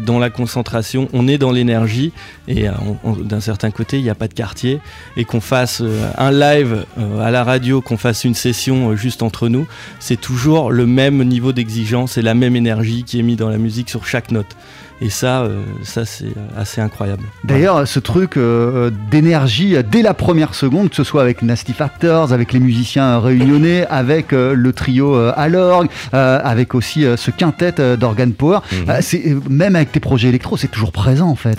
dans 0.00 0.18
la 0.18 0.28
concentration, 0.28 1.08
on 1.14 1.26
est 1.26 1.38
dans 1.38 1.50
l'énergie, 1.50 2.12
et 2.46 2.68
euh, 2.68 2.72
d'un 3.24 3.40
certain 3.40 3.70
côté, 3.70 3.96
il 3.98 4.02
n'y 4.02 4.10
a 4.10 4.14
pas 4.14 4.28
de 4.28 4.34
quartier, 4.34 4.80
et 5.16 5.24
qu'on 5.24 5.40
fasse 5.40 5.82
un 6.18 6.30
live 6.30 6.84
à 7.20 7.30
la 7.30 7.42
radio, 7.42 7.80
qu'on 7.80 7.96
fasse 7.96 8.24
une 8.24 8.34
session 8.34 8.94
juste 8.94 9.22
entre 9.22 9.48
nous, 9.48 9.66
c'est 9.98 10.20
toujours 10.20 10.70
le 10.70 10.86
même 10.86 11.24
niveau 11.24 11.52
d'exigence 11.52 12.18
et 12.18 12.22
la 12.22 12.34
même 12.34 12.54
énergie 12.54 13.02
qui 13.04 13.18
est 13.18 13.22
mise 13.22 13.38
dans 13.38 13.48
la 13.48 13.58
musique 13.58 13.88
sur 13.88 14.06
chaque 14.06 14.30
note. 14.30 14.56
Et 15.00 15.10
ça, 15.10 15.42
euh, 15.42 15.62
ça 15.82 16.04
c'est 16.04 16.24
euh, 16.26 16.60
assez 16.60 16.80
incroyable. 16.80 17.24
D'ailleurs, 17.42 17.86
ce 17.86 17.98
truc 17.98 18.36
euh, 18.36 18.90
d'énergie 19.10 19.76
dès 19.90 20.02
la 20.02 20.14
première 20.14 20.54
seconde, 20.54 20.90
que 20.90 20.96
ce 20.96 21.04
soit 21.04 21.20
avec 21.20 21.42
Nasty 21.42 21.72
Factors, 21.72 22.32
avec 22.32 22.52
les 22.52 22.60
musiciens 22.60 23.18
réunionnais, 23.18 23.86
avec 23.88 24.32
euh, 24.32 24.54
le 24.54 24.72
trio 24.72 25.14
euh, 25.16 25.32
à 25.36 25.48
l'orgue, 25.48 25.88
euh, 26.14 26.40
avec 26.42 26.74
aussi 26.74 27.04
euh, 27.04 27.16
ce 27.16 27.30
quintet 27.32 27.80
euh, 27.80 27.96
d'Organ 27.96 28.30
Power, 28.32 28.60
Mhm. 28.72 28.96
c'est, 29.00 29.36
même 29.50 29.74
avec 29.76 29.90
tes 29.92 30.00
projets 30.00 30.28
électro, 30.28 30.56
c'est 30.56 30.68
toujours 30.68 30.92
présent 30.92 31.28
en 31.28 31.34
fait. 31.36 31.58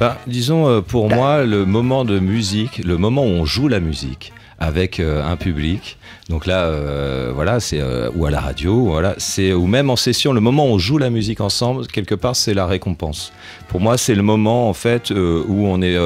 Bah, 0.00 0.18
disons 0.26 0.68
euh, 0.68 0.80
pour 0.80 1.08
moi 1.08 1.44
le 1.44 1.64
moment 1.64 2.04
de 2.04 2.18
musique, 2.18 2.82
le 2.84 2.96
moment 2.98 3.22
où 3.22 3.28
on 3.28 3.44
joue 3.44 3.68
la 3.68 3.78
musique 3.80 4.32
avec 4.58 5.00
euh, 5.00 5.24
un 5.24 5.36
public. 5.36 5.98
Donc 6.28 6.46
là, 6.46 6.64
euh, 6.64 7.32
voilà, 7.34 7.60
c'est 7.60 7.80
euh, 7.80 8.10
ou 8.14 8.26
à 8.26 8.30
la 8.30 8.40
radio, 8.40 8.84
voilà, 8.84 9.14
c'est 9.18 9.52
ou 9.52 9.66
même 9.66 9.90
en 9.90 9.96
session, 9.96 10.32
le 10.32 10.40
moment 10.40 10.66
où 10.66 10.74
on 10.74 10.78
joue 10.78 10.98
la 10.98 11.10
musique 11.10 11.40
ensemble, 11.40 11.86
quelque 11.86 12.14
part, 12.14 12.36
c'est 12.36 12.54
la 12.54 12.66
récompense. 12.66 13.32
Pour 13.68 13.80
moi, 13.80 13.98
c'est 13.98 14.14
le 14.14 14.22
moment 14.22 14.68
en 14.68 14.74
fait 14.74 15.10
où 15.10 15.66
on 15.66 15.82
est 15.82 15.98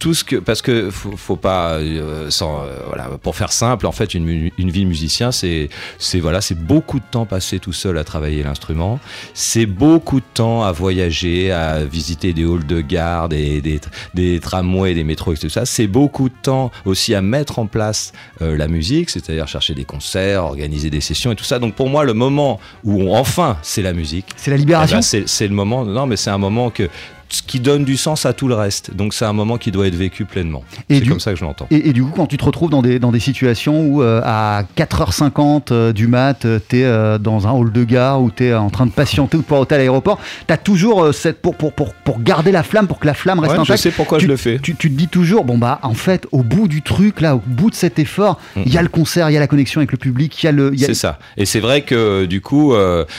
tout 0.00 0.14
ce 0.14 0.24
que 0.24 0.36
parce 0.36 0.62
que 0.62 0.90
faut, 0.90 1.14
faut 1.16 1.36
pas 1.36 1.74
euh, 1.74 2.30
sans 2.30 2.62
euh, 2.64 2.70
voilà 2.88 3.04
pour 3.22 3.36
faire 3.36 3.52
simple 3.52 3.86
en 3.86 3.92
fait 3.92 4.14
une, 4.14 4.26
vie 4.58 4.82
de 4.82 4.88
musicien 4.88 5.30
c'est 5.30 5.68
c'est 5.98 6.18
voilà 6.20 6.40
c'est 6.40 6.58
beaucoup 6.58 6.98
de 6.98 7.04
temps 7.10 7.26
passé 7.26 7.58
tout 7.60 7.74
seul 7.74 7.98
à 7.98 8.02
travailler 8.02 8.42
l'instrument. 8.42 8.98
C'est 9.34 9.66
beaucoup 9.66 10.20
de 10.20 10.24
temps 10.34 10.64
à 10.64 10.72
voyager 10.72 11.52
à 11.52 11.84
visiter 11.84 12.32
des 12.32 12.44
halls 12.44 12.66
de 12.66 12.80
gare 12.80 13.28
des, 13.28 13.60
des, 13.60 13.78
des 14.14 14.40
tramways 14.40 14.94
des 14.94 15.04
métros 15.04 15.34
et 15.34 15.36
tout 15.36 15.50
ça. 15.50 15.66
C'est 15.66 15.86
beaucoup 15.86 16.30
de 16.30 16.34
temps 16.42 16.72
aussi 16.86 17.14
à 17.14 17.20
mettre 17.20 17.58
en 17.58 17.66
place 17.66 18.12
euh, 18.40 18.56
la 18.56 18.66
musique 18.68 19.10
c'est-à-dire 19.10 19.46
chercher 19.48 19.74
des 19.74 19.84
concerts 19.84 20.44
organiser 20.44 20.90
des 20.90 21.02
sessions 21.02 21.30
et 21.30 21.36
tout 21.36 21.44
ça. 21.44 21.58
Donc 21.58 21.74
pour 21.74 21.90
moi 21.90 22.04
le 22.04 22.14
moment 22.14 22.58
où 22.84 23.02
on- 23.02 23.14
enfin 23.14 23.58
c'est 23.62 23.82
la 23.82 23.92
musique 23.92 24.26
C'est 24.36 24.50
la 24.50 24.56
eh 24.56 24.60
libération 24.60 24.96
ben, 24.96 25.02
c'est 25.02 25.28
c'est 25.28 25.46
le 25.46 25.54
moment, 25.54 25.84
non, 25.84 26.06
mais 26.06 26.16
c'est 26.16 26.30
un 26.30 26.38
moment 26.38 26.70
que, 26.70 26.88
ce 27.30 27.42
qui 27.42 27.60
donne 27.60 27.84
du 27.84 27.96
sens 27.96 28.26
à 28.26 28.32
tout 28.32 28.48
le 28.48 28.54
reste. 28.54 28.94
Donc 28.94 29.14
c'est 29.14 29.24
un 29.24 29.32
moment 29.32 29.56
qui 29.56 29.70
doit 29.70 29.86
être 29.86 29.94
vécu 29.94 30.24
pleinement. 30.24 30.64
C'est 30.90 31.06
comme 31.06 31.20
ça 31.20 31.32
que 31.32 31.38
je 31.38 31.44
l'entends. 31.44 31.66
Et, 31.70 31.88
et 31.88 31.92
du 31.92 32.02
coup, 32.02 32.10
quand 32.14 32.26
tu 32.26 32.36
te 32.36 32.44
retrouves 32.44 32.70
dans 32.70 32.82
des, 32.82 32.98
dans 32.98 33.12
des 33.12 33.20
situations 33.20 33.86
où 33.86 34.02
euh, 34.02 34.20
à 34.24 34.64
4h50 34.76 35.72
euh, 35.72 35.92
du 35.92 36.06
mat, 36.06 36.44
euh, 36.44 36.58
t'es 36.58 36.84
euh, 36.84 37.18
dans 37.18 37.46
un 37.46 37.52
hall 37.52 37.72
de 37.72 37.84
gare 37.84 38.20
ou 38.22 38.30
t'es 38.30 38.52
en 38.54 38.70
train 38.70 38.86
de 38.86 38.90
patienter 38.90 39.36
ou 39.36 39.40
de 39.40 39.46
pouvoir 39.46 39.66
à 39.70 39.76
l'aéroport, 39.76 40.18
t'as 40.46 40.56
toujours 40.56 41.04
euh, 41.04 41.12
cette 41.12 41.40
pour, 41.40 41.54
pour, 41.56 41.72
pour, 41.72 41.94
pour 41.94 42.20
garder 42.20 42.52
la 42.52 42.62
flamme, 42.62 42.86
pour 42.88 42.98
que 42.98 43.06
la 43.06 43.14
flamme 43.14 43.38
reste 43.38 43.52
Ouais, 43.52 43.56
je 43.58 43.62
intacte. 43.62 43.82
sais 43.82 43.90
pourquoi 43.90 44.18
tu, 44.18 44.24
je 44.24 44.30
le 44.30 44.36
fais. 44.36 44.58
Tu, 44.58 44.74
tu 44.74 44.90
te 44.90 44.96
dis 44.96 45.08
toujours, 45.08 45.44
bon 45.44 45.58
bah 45.58 45.78
en 45.82 45.94
fait, 45.94 46.26
au 46.32 46.42
bout 46.42 46.68
du 46.68 46.82
truc, 46.82 47.20
là, 47.20 47.36
au 47.36 47.42
bout 47.46 47.70
de 47.70 47.74
cet 47.76 47.98
effort, 47.98 48.38
il 48.56 48.72
y 48.72 48.78
a 48.78 48.82
le 48.82 48.88
concert, 48.88 49.30
il 49.30 49.34
y 49.34 49.36
a 49.36 49.40
la 49.40 49.46
connexion 49.46 49.80
avec 49.80 49.92
le 49.92 49.98
public, 49.98 50.42
il 50.42 50.46
y 50.46 50.48
a 50.48 50.52
le. 50.52 50.72
C'est 50.76 50.94
ça. 50.94 51.18
Et 51.36 51.46
c'est 51.46 51.60
vrai 51.60 51.82
que 51.82 52.26
du 52.26 52.40
coup, 52.40 52.74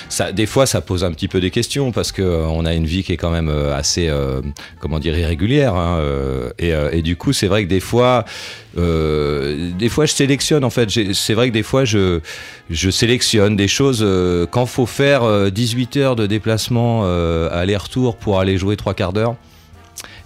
ça, 0.09 0.31
des 0.31 0.45
fois, 0.45 0.65
ça 0.65 0.81
pose 0.81 1.03
un 1.03 1.11
petit 1.11 1.27
peu 1.27 1.39
des 1.39 1.51
questions 1.51 1.91
parce 1.91 2.11
que 2.11 2.21
euh, 2.21 2.45
on 2.47 2.65
a 2.65 2.73
une 2.73 2.85
vie 2.85 3.03
qui 3.03 3.13
est 3.13 3.17
quand 3.17 3.29
même 3.29 3.49
euh, 3.49 3.75
euh, 4.09 4.41
comment 4.79 4.99
dire, 4.99 5.17
irrégulière. 5.17 5.75
hein, 5.75 5.97
euh, 5.99 6.49
et, 6.59 6.73
euh, 6.73 6.89
et 6.91 7.01
du 7.01 7.15
coup, 7.15 7.33
c'est 7.33 7.47
vrai 7.47 7.63
que 7.63 7.69
des 7.69 7.79
fois, 7.79 8.25
des 8.75 9.89
fois, 9.89 10.05
je 10.05 10.13
sélectionne. 10.13 10.63
En 10.63 10.69
fait, 10.69 10.89
c'est 11.13 11.33
vrai 11.33 11.49
que 11.49 11.53
des 11.53 11.63
fois, 11.63 11.85
je, 11.85 12.19
je 12.69 12.89
sélectionne 12.89 13.55
des 13.55 13.67
choses 13.67 14.05
quand 14.51 14.65
faut 14.65 14.85
faire 14.85 15.23
euh, 15.23 15.49
18 15.49 15.97
heures 15.97 16.15
de 16.15 16.25
déplacement 16.27 17.03
aller-retour 17.51 18.15
pour 18.15 18.39
aller 18.39 18.57
jouer 18.57 18.77
trois 18.77 18.93
quarts 18.93 19.13
d'heure. 19.13 19.35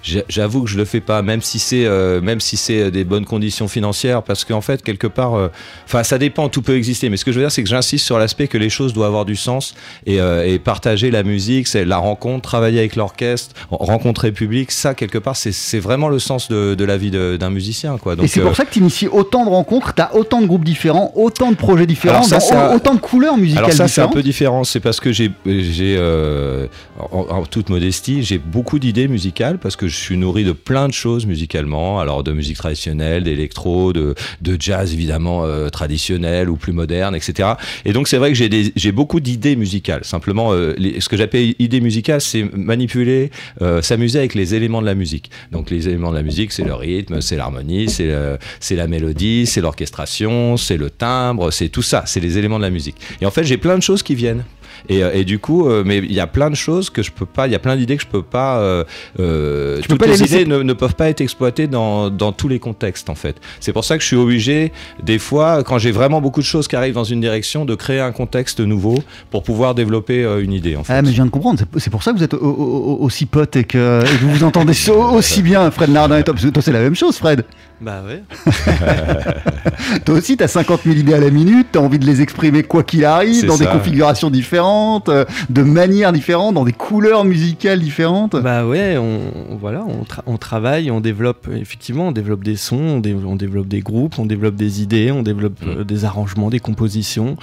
J'a- 0.05 0.21
J'avoue 0.29 0.63
que 0.63 0.69
je 0.69 0.77
le 0.77 0.85
fais 0.85 1.01
pas, 1.01 1.21
même 1.23 1.41
si 1.41 1.57
c'est 1.57 1.85
euh, 1.85 2.21
même 2.21 2.39
si 2.39 2.57
c'est 2.57 2.91
des 2.91 3.03
bonnes 3.03 3.25
conditions 3.25 3.67
financières, 3.67 4.21
parce 4.21 4.45
qu'en 4.45 4.61
fait 4.61 4.83
quelque 4.83 5.07
part, 5.07 5.33
euh, 5.33 5.47
enfin 5.85 6.03
ça 6.03 6.17
dépend, 6.19 6.47
tout 6.47 6.61
peut 6.61 6.75
exister. 6.77 7.09
Mais 7.09 7.17
ce 7.17 7.25
que 7.25 7.31
je 7.31 7.39
veux 7.39 7.43
dire, 7.43 7.51
c'est 7.51 7.63
que 7.63 7.69
j'insiste 7.69 8.05
sur 8.05 8.19
l'aspect 8.19 8.47
que 8.47 8.57
les 8.59 8.69
choses 8.69 8.93
doivent 8.93 9.07
avoir 9.07 9.25
du 9.25 9.35
sens 9.35 9.73
et, 10.05 10.21
euh, 10.21 10.45
et 10.45 10.59
partager 10.59 11.09
la 11.09 11.23
musique, 11.23 11.67
c'est 11.67 11.85
la 11.85 11.97
rencontre, 11.97 12.43
travailler 12.47 12.79
avec 12.79 12.95
l'orchestre, 12.95 13.55
rencontrer 13.71 14.27
le 14.27 14.33
public, 14.35 14.71
ça 14.71 14.93
quelque 14.93 15.17
part 15.17 15.35
c'est 15.35 15.79
vraiment 15.79 16.07
le 16.07 16.19
sens 16.19 16.49
de, 16.49 16.75
de 16.75 16.85
la 16.85 16.97
vie 16.97 17.09
d'un 17.11 17.49
musicien, 17.49 17.97
quoi. 17.97 18.15
Donc 18.15 18.25
et 18.25 18.27
c'est 18.27 18.41
euh, 18.41 18.43
pour 18.43 18.55
ça 18.55 18.65
que 18.65 18.71
tu 18.71 18.79
inities 18.79 19.07
autant 19.07 19.43
de 19.43 19.49
rencontres, 19.49 19.93
tu 19.95 20.01
as 20.03 20.15
autant 20.15 20.41
de 20.41 20.45
groupes 20.45 20.65
différents, 20.65 21.11
autant 21.15 21.49
de 21.51 21.55
projets 21.55 21.87
différents, 21.87 22.21
ça, 22.23 22.37
dans 22.69 22.75
autant 22.75 22.93
de 22.93 22.99
couleurs 22.99 23.37
musicales 23.37 23.63
Alors 23.63 23.73
ça 23.75 23.87
c'est 23.87 24.01
un 24.01 24.07
peu 24.09 24.21
différent, 24.23 24.63
c'est 24.63 24.79
parce 24.79 24.99
que 24.99 25.11
j'ai, 25.11 25.31
j'ai 25.45 25.95
euh, 25.97 26.67
en, 27.11 27.25
en 27.29 27.45
toute 27.45 27.69
modestie, 27.69 28.21
j'ai 28.23 28.37
beaucoup 28.37 28.77
d'idées 28.77 29.07
musicales 29.07 29.57
parce 29.57 29.75
que 29.75 29.87
suis 29.95 30.17
nourri 30.17 30.43
de 30.43 30.51
plein 30.51 30.87
de 30.87 30.93
choses 30.93 31.25
musicalement, 31.25 31.99
alors 31.99 32.23
de 32.23 32.31
musique 32.31 32.57
traditionnelle, 32.57 33.23
d'électro, 33.23 33.93
de, 33.93 34.15
de 34.41 34.57
jazz 34.59 34.93
évidemment 34.93 35.45
euh, 35.45 35.69
traditionnel 35.69 36.49
ou 36.49 36.55
plus 36.55 36.73
moderne, 36.73 37.15
etc. 37.15 37.53
Et 37.85 37.93
donc 37.93 38.07
c'est 38.07 38.17
vrai 38.17 38.33
que 38.33 38.37
j'ai, 38.37 38.91
beaucoup 38.91 39.19
d'idées 39.19 39.55
musicales. 39.55 40.03
Simplement, 40.03 40.53
euh, 40.53 40.73
ce 40.99 41.09
que 41.09 41.17
j'appelle 41.17 41.53
idées 41.59 41.81
musicales, 41.81 42.21
c'est 42.21 42.43
manipuler, 42.55 43.31
euh, 43.61 43.81
s'amuser 43.81 44.19
avec 44.19 44.35
les 44.35 44.55
éléments 44.55 44.81
de 44.81 44.85
la 44.85 44.95
musique. 44.95 45.29
Donc 45.51 45.69
les 45.69 45.87
éléments 45.87 46.11
de 46.11 46.17
la 46.17 46.23
musique, 46.23 46.51
c'est 46.51 46.63
le 46.63 46.73
rythme, 46.73 47.21
c'est 47.21 47.35
l'harmonie, 47.35 47.89
c'est 47.89 48.75
la 48.75 48.87
mélodie, 48.87 49.45
c'est 49.45 49.61
l'orchestration, 49.61 50.57
c'est 50.57 50.77
le 50.77 50.89
timbre, 50.89 51.51
c'est 51.51 51.69
tout 51.69 51.81
ça, 51.81 52.03
c'est 52.05 52.19
les 52.19 52.37
éléments 52.37 52.57
de 52.57 52.63
la 52.63 52.69
musique. 52.69 52.97
Et 53.21 53.25
en 53.25 53.31
fait, 53.31 53.43
j'ai 53.43 53.57
plein 53.57 53.77
de 53.77 53.83
choses 53.83 54.03
qui 54.03 54.15
viennent. 54.15 54.43
Et, 54.89 55.03
euh, 55.03 55.11
et 55.13 55.23
du 55.23 55.39
coup, 55.39 55.67
euh, 55.67 55.83
mais 55.85 55.97
il 55.97 56.13
y 56.13 56.19
a 56.19 56.27
plein 56.27 56.49
de 56.49 56.55
choses 56.55 56.89
que 56.89 57.01
je 57.03 57.11
peux 57.11 57.25
pas, 57.25 57.47
il 57.47 57.51
y 57.53 57.55
a 57.55 57.59
plein 57.59 57.75
d'idées 57.75 57.97
que 57.97 58.03
je 58.03 58.07
peux 58.07 58.21
pas. 58.21 58.59
Euh, 58.59 58.83
Tu 59.81 59.87
peux 59.87 59.95
toutes 59.95 59.99
pas 59.99 60.07
les 60.07 60.21
idées 60.23 60.45
ne, 60.45 60.61
ne 60.63 60.73
peuvent 60.73 60.95
pas 60.95 61.09
être 61.09 61.21
exploitées 61.21 61.67
dans, 61.67 62.09
dans 62.09 62.31
tous 62.31 62.47
les 62.47 62.59
contextes 62.59 63.09
en 63.09 63.15
fait. 63.15 63.35
C'est 63.59 63.73
pour 63.73 63.83
ça 63.85 63.97
que 63.97 64.01
je 64.03 64.07
suis 64.07 64.15
obligé, 64.15 64.71
des 65.03 65.19
fois, 65.19 65.63
quand 65.63 65.77
j'ai 65.77 65.91
vraiment 65.91 66.21
beaucoup 66.21 66.41
de 66.41 66.45
choses 66.45 66.67
qui 66.67 66.75
arrivent 66.75 66.93
dans 66.95 67.03
une 67.03 67.21
direction, 67.21 67.65
de 67.65 67.75
créer 67.75 67.99
un 67.99 68.11
contexte 68.11 68.59
nouveau 68.59 69.03
pour 69.31 69.43
pouvoir 69.43 69.75
développer 69.75 70.23
euh, 70.23 70.43
une 70.43 70.53
idée 70.53 70.75
en 70.75 70.83
fait. 70.83 70.93
Ah, 70.93 71.01
mais 71.01 71.09
je 71.09 71.13
viens 71.15 71.25
de 71.25 71.29
comprendre, 71.31 71.59
c'est- 71.77 71.89
pour 71.89 72.03
ça 72.03 72.11
que 72.11 72.17
vous 72.17 72.23
êtes 72.23 72.33
au- 72.33 72.37
au- 72.37 72.95
au- 73.01 73.03
aussi 73.05 73.25
potes 73.25 73.55
et 73.55 73.63
que, 73.63 74.01
et 74.03 74.17
que 74.17 74.21
vous 74.23 74.31
vous 74.31 74.43
entendez 74.43 74.73
so- 74.73 74.93
aussi 75.13 75.41
bien, 75.41 75.69
Fred 75.71 75.89
Nardin 75.89 76.17
et 76.19 76.23
toi. 76.23 76.33
Parce 76.33 76.45
que 76.45 76.51
toi, 76.51 76.61
c'est 76.63 76.71
la 76.73 76.81
même 76.81 76.95
chose, 76.95 77.17
Fred. 77.17 77.43
Bah 77.81 78.03
ouais. 78.07 78.23
Toi 80.05 80.15
aussi, 80.15 80.37
t'as 80.37 80.47
50 80.47 80.81
000 80.85 80.95
idées 80.97 81.13
à 81.13 81.19
la 81.19 81.29
minute, 81.29 81.67
t'as 81.73 81.79
envie 81.79 81.99
de 81.99 82.05
les 82.05 82.21
exprimer 82.21 82.63
quoi 82.63 82.83
qu'il 82.83 83.03
arrive, 83.05 83.45
dans 83.45 83.57
des 83.57 83.65
configurations 83.65 84.29
différentes, 84.29 84.74
euh, 85.09 85.25
de 85.49 85.61
manières 85.63 86.11
différentes, 86.13 86.55
dans 86.55 86.63
des 86.65 86.71
couleurs 86.73 87.25
musicales 87.25 87.79
différentes. 87.79 88.35
Bah 88.35 88.65
ouais, 88.65 88.97
on, 88.97 89.55
voilà, 89.59 89.83
on, 89.87 90.03
tra- 90.03 90.21
on 90.25 90.37
travaille, 90.37 90.91
on 90.91 91.01
développe, 91.01 91.47
effectivement, 91.53 92.07
on 92.07 92.11
développe 92.11 92.43
des 92.43 92.55
sons, 92.55 92.77
on, 92.77 92.99
dé- 92.99 93.15
on 93.25 93.35
développe 93.35 93.67
des 93.67 93.81
groupes, 93.81 94.19
on 94.19 94.25
développe 94.25 94.55
des 94.55 94.81
idées, 94.81 95.11
on 95.11 95.21
développe 95.23 95.53
Mm. 95.65 95.69
euh, 95.79 95.83
des 95.83 96.03
arrangements, 96.05 96.49
des 96.49 96.59
compositions. 96.59 97.37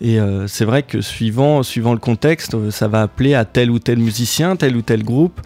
Et 0.00 0.18
euh, 0.20 0.46
c'est 0.46 0.64
vrai 0.64 0.82
que 0.82 1.00
suivant, 1.00 1.62
suivant 1.62 1.92
le 1.92 1.98
contexte, 1.98 2.54
euh, 2.54 2.70
ça 2.70 2.88
va 2.88 3.02
appeler 3.02 3.34
à 3.34 3.44
tel 3.44 3.70
ou 3.70 3.78
tel 3.78 3.98
musicien, 3.98 4.56
tel 4.56 4.76
ou 4.76 4.82
tel 4.82 5.04
groupe. 5.04 5.40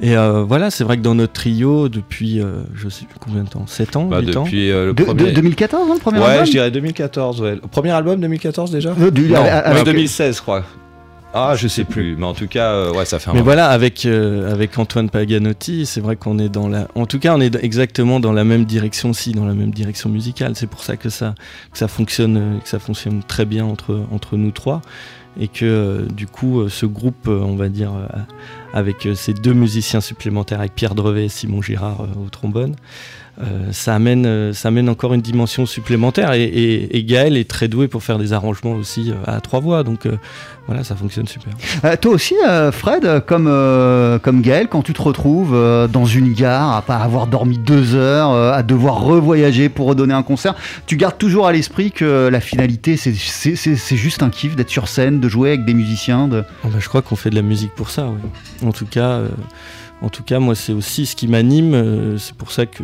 Et 0.00 0.16
euh, 0.16 0.42
voilà, 0.42 0.70
c'est 0.70 0.82
vrai 0.84 0.96
que 0.96 1.02
dans 1.02 1.14
notre 1.14 1.32
trio, 1.34 1.88
depuis, 1.88 2.40
euh, 2.40 2.62
je 2.74 2.88
sais 2.88 3.04
plus 3.04 3.18
combien 3.20 3.44
de 3.44 3.48
temps, 3.48 3.66
7 3.66 3.96
ans, 3.96 4.04
Bah, 4.06 4.20
8 4.20 4.36
ans 4.36 4.44
depuis 4.44 4.70
euh, 4.70 4.86
le 4.86 4.92
De, 4.94 5.04
premier. 5.04 5.24
de- 5.24 5.30
2014, 5.30 5.88
hein, 5.90 5.94
le 5.94 6.00
premier 6.00 6.18
ouais, 6.18 6.24
album? 6.24 6.46
je 6.46 6.50
dirais 6.50 6.70
2014. 6.70 7.40
Ouais. 7.40 7.54
Le 7.54 7.60
premier 7.60 7.90
album 7.90 8.20
2014 8.20 8.70
déjà? 8.72 8.94
Euh, 9.00 9.10
du- 9.10 9.28
Non, 9.28 9.36
à- 9.36 9.40
à- 9.40 9.44
ouais, 9.44 9.80
avec- 9.80 9.84
2016, 9.84 10.36
je 10.36 10.42
crois. 10.42 10.64
Ah, 11.34 11.54
je 11.56 11.66
sais 11.66 11.84
plus, 11.84 12.14
mais 12.16 12.26
en 12.26 12.34
tout 12.34 12.46
cas, 12.46 12.72
euh, 12.72 12.92
ouais, 12.92 13.06
ça 13.06 13.18
fait 13.18 13.30
un 13.30 13.32
Mais 13.32 13.38
moment. 13.38 13.44
voilà, 13.44 13.68
avec, 13.68 14.04
euh, 14.04 14.52
avec 14.52 14.78
Antoine 14.78 15.08
Paganotti, 15.08 15.86
c'est 15.86 16.00
vrai 16.02 16.16
qu'on 16.16 16.38
est 16.38 16.50
dans 16.50 16.68
la. 16.68 16.88
En 16.94 17.06
tout 17.06 17.18
cas, 17.18 17.34
on 17.34 17.40
est 17.40 17.54
exactement 17.64 18.20
dans 18.20 18.32
la 18.32 18.44
même 18.44 18.66
direction 18.66 19.10
aussi, 19.10 19.32
dans 19.32 19.46
la 19.46 19.54
même 19.54 19.70
direction 19.70 20.10
musicale. 20.10 20.52
C'est 20.56 20.66
pour 20.66 20.82
ça 20.82 20.98
que 20.98 21.08
ça, 21.08 21.34
que 21.72 21.78
ça 21.78 21.88
fonctionne, 21.88 22.36
euh, 22.36 22.58
que 22.58 22.68
ça 22.68 22.78
fonctionne 22.78 23.22
très 23.22 23.46
bien 23.46 23.64
entre, 23.64 24.02
entre 24.12 24.36
nous 24.36 24.50
trois. 24.50 24.82
Et 25.40 25.48
que 25.48 25.64
euh, 25.64 26.06
du 26.14 26.26
coup, 26.26 26.68
ce 26.68 26.84
groupe, 26.84 27.26
on 27.28 27.56
va 27.56 27.70
dire, 27.70 27.92
avec 28.74 29.08
ces 29.14 29.32
deux 29.32 29.54
musiciens 29.54 30.02
supplémentaires, 30.02 30.60
avec 30.60 30.74
Pierre 30.74 30.94
Drevet 30.94 31.24
et 31.24 31.28
Simon 31.30 31.62
Girard 31.62 32.06
au 32.22 32.28
trombone, 32.28 32.74
euh, 33.40 33.72
ça, 33.72 33.94
amène, 33.94 34.26
euh, 34.26 34.52
ça 34.52 34.68
amène 34.68 34.88
encore 34.90 35.14
une 35.14 35.22
dimension 35.22 35.64
supplémentaire. 35.64 36.32
Et, 36.34 36.42
et, 36.44 36.98
et 36.98 37.04
Gaël 37.04 37.36
est 37.36 37.48
très 37.48 37.66
doué 37.68 37.88
pour 37.88 38.02
faire 38.02 38.18
des 38.18 38.32
arrangements 38.34 38.72
aussi 38.72 39.10
euh, 39.10 39.14
à 39.26 39.40
trois 39.40 39.60
voix. 39.60 39.82
Donc 39.84 40.04
euh, 40.04 40.16
voilà, 40.66 40.84
ça 40.84 40.94
fonctionne 40.94 41.26
super. 41.26 41.52
Euh, 41.84 41.96
toi 41.96 42.12
aussi, 42.12 42.34
Fred, 42.72 43.24
comme, 43.26 43.50
comme 44.22 44.42
Gaël, 44.42 44.68
quand 44.68 44.82
tu 44.82 44.92
te 44.92 45.02
retrouves 45.02 45.56
dans 45.90 46.04
une 46.06 46.32
gare, 46.34 46.76
à 46.76 46.82
pas 46.82 46.96
avoir 46.98 47.26
dormi 47.26 47.58
deux 47.58 47.94
heures, 47.94 48.30
à 48.32 48.62
devoir 48.62 49.00
revoyager 49.00 49.68
pour 49.68 49.88
redonner 49.88 50.14
un 50.14 50.22
concert, 50.22 50.54
tu 50.86 50.96
gardes 50.96 51.18
toujours 51.18 51.46
à 51.46 51.52
l'esprit 51.52 51.90
que 51.90 52.28
la 52.30 52.40
finalité, 52.40 52.96
c'est- 52.96 53.96
juste 53.96 54.22
un 54.22 54.30
kiff 54.30 54.54
d'être 54.56 54.70
sur 54.70 54.88
scène, 54.88 55.20
de 55.20 55.28
jouer 55.28 55.48
avec 55.50 55.64
des 55.64 55.74
musiciens. 55.74 56.28
De... 56.28 56.44
Oh 56.64 56.68
bah, 56.68 56.78
je 56.78 56.88
crois 56.88 57.02
qu'on 57.02 57.16
fait 57.16 57.30
de 57.30 57.34
la 57.34 57.42
musique 57.42 57.74
pour 57.74 57.90
ça, 57.90 58.06
oui. 58.06 58.68
En 58.68 58.72
tout 58.72 58.86
cas, 58.86 59.20
en 60.02 60.08
tout 60.08 60.22
cas, 60.22 60.38
moi, 60.38 60.54
c'est 60.54 60.72
aussi 60.72 61.06
ce 61.06 61.16
qui 61.16 61.28
m'anime. 61.28 61.74
euh, 61.74 62.18
c'est 62.18 62.34
pour 62.34 62.50
ça 62.52 62.66
que, 62.66 62.82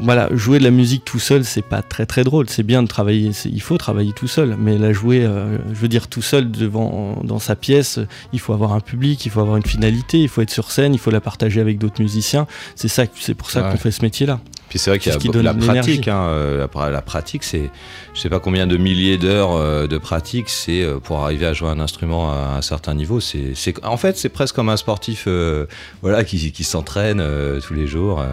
voilà, 0.00 0.28
jouer 0.32 0.60
de 0.60 0.64
la 0.64 0.70
musique 0.70 1.04
tout 1.04 1.18
seul, 1.18 1.44
c'est 1.44 1.62
pas 1.62 1.82
très 1.82 2.06
très 2.06 2.22
drôle. 2.22 2.48
C'est 2.48 2.62
bien 2.62 2.82
de 2.84 2.88
travailler, 2.88 3.32
il 3.46 3.60
faut 3.60 3.76
travailler 3.78 4.12
tout 4.12 4.28
seul, 4.28 4.56
mais 4.58 4.78
la 4.78 4.92
jouer, 4.92 5.24
euh, 5.24 5.58
je 5.70 5.74
veux 5.74 5.88
dire, 5.88 6.06
tout 6.06 6.22
seul 6.22 6.50
devant, 6.52 7.20
dans 7.24 7.40
sa 7.40 7.56
pièce, 7.56 7.98
il 8.32 8.38
faut 8.38 8.52
avoir 8.52 8.72
un 8.74 8.80
public, 8.80 9.26
il 9.26 9.30
faut 9.30 9.40
avoir 9.40 9.56
une 9.56 9.66
finalité, 9.66 10.20
il 10.20 10.28
faut 10.28 10.40
être 10.40 10.50
sur 10.52 10.70
scène, 10.70 10.94
il 10.94 10.98
faut 11.00 11.10
la 11.10 11.20
partager 11.20 11.60
avec 11.60 11.78
d'autres 11.78 12.00
musiciens. 12.00 12.46
C'est 12.76 12.86
ça, 12.88 13.04
c'est 13.18 13.34
pour 13.34 13.50
ça 13.50 13.62
Ouais. 13.64 13.72
qu'on 13.72 13.76
fait 13.78 13.90
ce 13.90 14.02
métier-là. 14.02 14.38
Puis 14.68 14.78
c'est 14.78 14.90
vrai 14.90 14.98
qu'il 14.98 15.10
y 15.12 15.14
a 15.14 15.18
qui 15.18 15.28
la 15.32 15.54
pratique. 15.54 16.08
Hein, 16.08 16.22
euh, 16.28 16.66
la, 16.74 16.90
la 16.90 17.02
pratique, 17.02 17.42
c'est, 17.42 17.70
je 18.14 18.20
sais 18.20 18.28
pas 18.28 18.38
combien 18.38 18.66
de 18.66 18.76
milliers 18.76 19.16
d'heures 19.16 19.52
euh, 19.52 19.86
de 19.86 19.96
pratique, 19.98 20.48
c'est 20.50 20.82
euh, 20.82 20.98
pour 20.98 21.20
arriver 21.20 21.46
à 21.46 21.52
jouer 21.54 21.70
un 21.70 21.80
instrument 21.80 22.30
à 22.30 22.56
un 22.58 22.62
certain 22.62 22.94
niveau. 22.94 23.18
C'est, 23.20 23.54
en 23.82 23.96
fait, 23.96 24.18
c'est 24.18 24.28
presque 24.28 24.54
comme 24.54 24.68
un 24.68 24.76
sportif, 24.76 25.24
euh, 25.26 25.66
voilà, 26.02 26.24
qui, 26.24 26.52
qui 26.52 26.64
s'entraîne 26.64 27.20
euh, 27.20 27.60
tous 27.60 27.74
les 27.74 27.86
jours. 27.86 28.20
euh. 28.20 28.26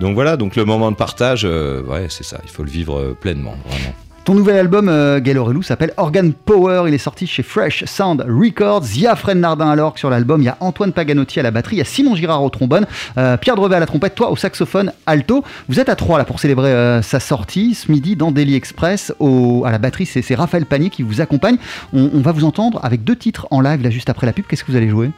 Donc 0.00 0.14
voilà, 0.14 0.36
donc 0.36 0.56
le 0.56 0.64
moment 0.64 0.90
de 0.90 0.96
partage, 0.96 1.42
euh, 1.44 1.82
ouais, 1.82 2.06
c'est 2.08 2.24
ça. 2.24 2.40
Il 2.44 2.50
faut 2.50 2.64
le 2.64 2.70
vivre 2.70 3.16
pleinement, 3.20 3.56
vraiment. 3.66 3.94
Ton 4.24 4.32
nouvel 4.34 4.56
album, 4.56 4.88
euh, 4.88 5.20
Gaël 5.20 5.36
Aurelou, 5.36 5.62
s'appelle 5.62 5.92
Organ 5.98 6.32
Power. 6.32 6.84
Il 6.88 6.94
est 6.94 6.98
sorti 6.98 7.26
chez 7.26 7.42
Fresh 7.42 7.84
Sound 7.84 8.24
Records. 8.26 8.84
Il 8.94 9.02
y 9.02 9.06
a 9.06 9.14
Fred 9.16 9.36
Nardin 9.36 9.68
à 9.68 9.76
l'orgue 9.76 9.98
sur 9.98 10.08
l'album. 10.08 10.40
Il 10.40 10.46
y 10.46 10.48
a 10.48 10.56
Antoine 10.60 10.94
Paganotti 10.94 11.40
à 11.40 11.42
la 11.42 11.50
batterie. 11.50 11.76
Il 11.76 11.78
y 11.80 11.82
a 11.82 11.84
Simon 11.84 12.14
Girard 12.16 12.42
au 12.42 12.48
trombone. 12.48 12.86
euh, 13.18 13.36
Pierre 13.36 13.54
Drevet 13.54 13.76
à 13.76 13.80
la 13.80 13.86
trompette. 13.86 14.14
Toi 14.14 14.30
au 14.30 14.36
saxophone 14.36 14.92
alto. 15.04 15.44
Vous 15.68 15.78
êtes 15.78 15.90
à 15.90 15.94
trois 15.94 16.16
là 16.16 16.24
pour 16.24 16.40
célébrer 16.40 16.70
euh, 16.70 17.02
sa 17.02 17.20
sortie 17.20 17.74
ce 17.74 17.92
midi 17.92 18.16
dans 18.16 18.32
Daily 18.32 18.54
Express. 18.54 19.12
Au, 19.18 19.64
à 19.66 19.70
la 19.70 19.76
batterie, 19.78 20.06
c'est 20.06 20.22
c'est 20.22 20.34
Raphaël 20.36 20.64
Panier 20.64 20.88
qui 20.88 21.02
vous 21.02 21.20
accompagne. 21.20 21.56
On, 21.92 22.08
on 22.14 22.20
va 22.22 22.32
vous 22.32 22.44
entendre 22.44 22.80
avec 22.82 23.04
deux 23.04 23.16
titres 23.16 23.46
en 23.50 23.60
live 23.60 23.82
là 23.82 23.90
juste 23.90 24.08
après 24.08 24.26
la 24.26 24.32
pub. 24.32 24.46
Qu'est-ce 24.48 24.64
que 24.64 24.70
vous 24.72 24.78
allez 24.78 24.88
jouer? 24.88 25.10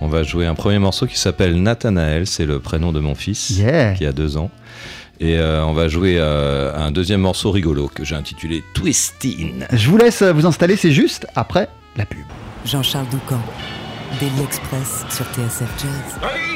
On 0.00 0.08
va 0.08 0.24
jouer 0.24 0.46
un 0.46 0.54
premier 0.54 0.80
morceau 0.80 1.06
qui 1.06 1.16
s'appelle 1.16 1.62
Nathanael, 1.62 2.26
c'est 2.26 2.44
le 2.44 2.58
prénom 2.58 2.92
de 2.92 2.98
mon 3.00 3.14
fils 3.14 3.50
Yeah. 3.50 3.94
qui 3.94 4.04
a 4.04 4.12
deux 4.12 4.36
ans. 4.36 4.50
Et 5.18 5.38
euh, 5.38 5.64
on 5.64 5.72
va 5.72 5.88
jouer 5.88 6.16
euh, 6.18 6.74
un 6.74 6.90
deuxième 6.90 7.20
morceau 7.20 7.50
rigolo 7.50 7.90
que 7.92 8.04
j'ai 8.04 8.14
intitulé 8.14 8.62
Twistin. 8.74 9.66
Je 9.72 9.88
vous 9.88 9.96
laisse 9.96 10.22
vous 10.22 10.46
installer, 10.46 10.76
c'est 10.76 10.92
juste 10.92 11.26
après 11.34 11.68
la 11.96 12.04
pub. 12.04 12.24
Jean-Charles 12.64 13.08
Doucan, 13.10 13.40
Daily 14.20 14.42
Express 14.42 15.04
sur 15.08 15.24
TSF 15.26 15.70
Jazz. 15.78 16.55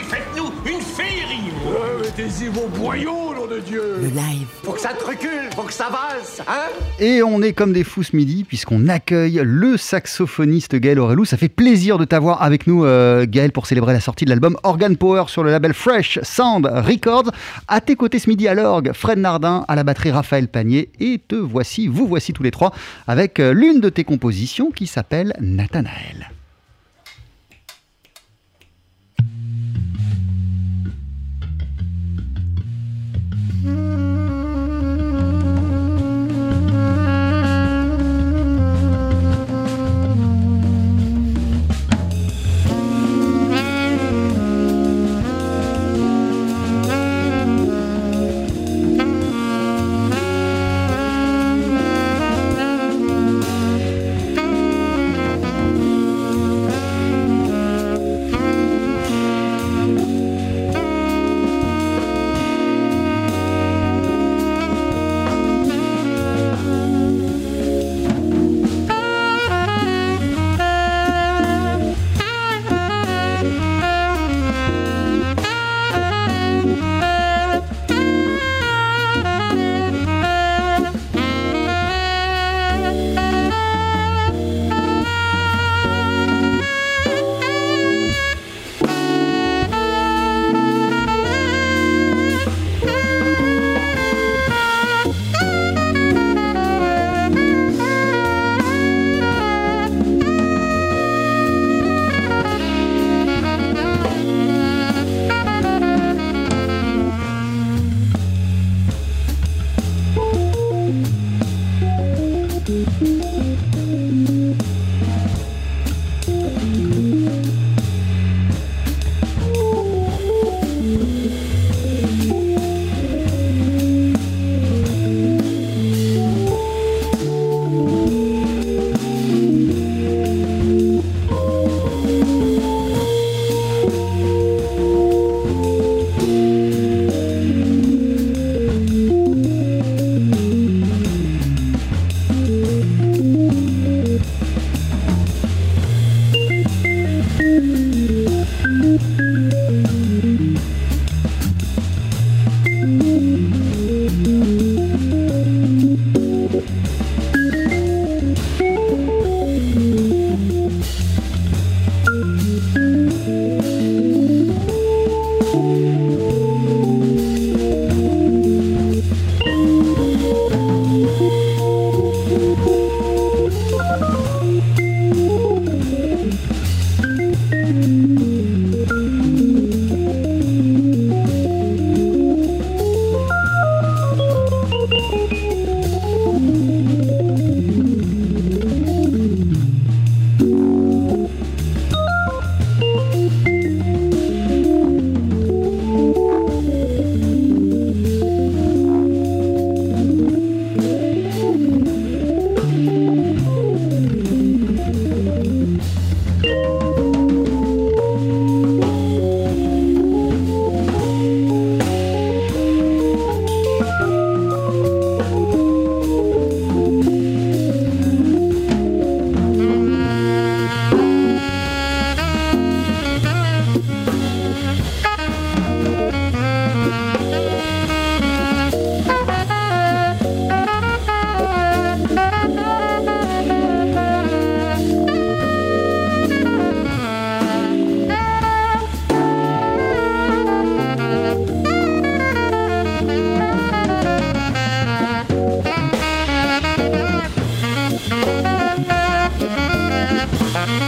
Mettez-y 2.21 2.49
vos 2.49 2.69
boyaux, 2.69 3.35
nom 3.35 3.47
de 3.47 3.61
Dieu 3.61 3.83
Le 3.99 4.09
live. 4.09 4.47
Faut 4.63 4.73
que 4.73 4.81
ça 4.81 4.91
te 4.91 5.03
recule, 5.03 5.49
faut 5.55 5.63
que 5.63 5.73
ça 5.73 5.89
valse, 5.89 6.43
hein 6.47 6.69
Et 6.99 7.23
on 7.23 7.41
est 7.41 7.55
comme 7.55 7.73
des 7.73 7.83
fous 7.83 8.03
ce 8.03 8.15
midi 8.15 8.45
puisqu'on 8.45 8.89
accueille 8.89 9.41
le 9.43 9.79
saxophoniste 9.79 10.77
Gaël 10.77 10.99
Aurelou. 10.99 11.25
Ça 11.25 11.39
fait 11.39 11.49
plaisir 11.49 11.97
de 11.97 12.05
t'avoir 12.05 12.43
avec 12.43 12.67
nous 12.67 12.85
euh, 12.85 13.25
Gaël 13.27 13.53
pour 13.53 13.67
célébrer 13.67 13.95
la 13.95 14.01
sortie 14.01 14.27
de 14.27 14.31
l'album 14.31 14.59
Organ 14.65 14.95
Power 14.99 15.25
sur 15.29 15.43
le 15.45 15.51
label 15.51 15.73
Fresh 15.73 16.19
Sound 16.23 16.67
Records. 16.67 17.31
À 17.69 17.81
tes 17.81 17.97
côtés 17.97 18.19
ce 18.19 18.29
midi 18.29 18.49
à 18.49 18.55
l'orgue, 18.55 18.93
Fred 18.93 19.19
Nardin, 19.19 19.65
à 19.67 19.75
la 19.75 19.83
batterie 19.83 20.11
Raphaël 20.11 20.49
Panier 20.49 20.91
et 21.01 21.23
te 21.27 21.37
voici, 21.37 21.89
vous 21.89 22.07
voici 22.07 22.35
tous 22.35 22.43
les 22.43 22.51
trois 22.51 22.73
avec 23.07 23.41
euh, 23.41 23.55
l'une 23.55 23.81
de 23.81 23.89
tes 23.89 24.05
compositions 24.05 24.71
qui 24.71 24.87
s'appelle 24.87 25.33
Nathanaël. 25.41 26.31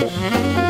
Música 0.03 0.62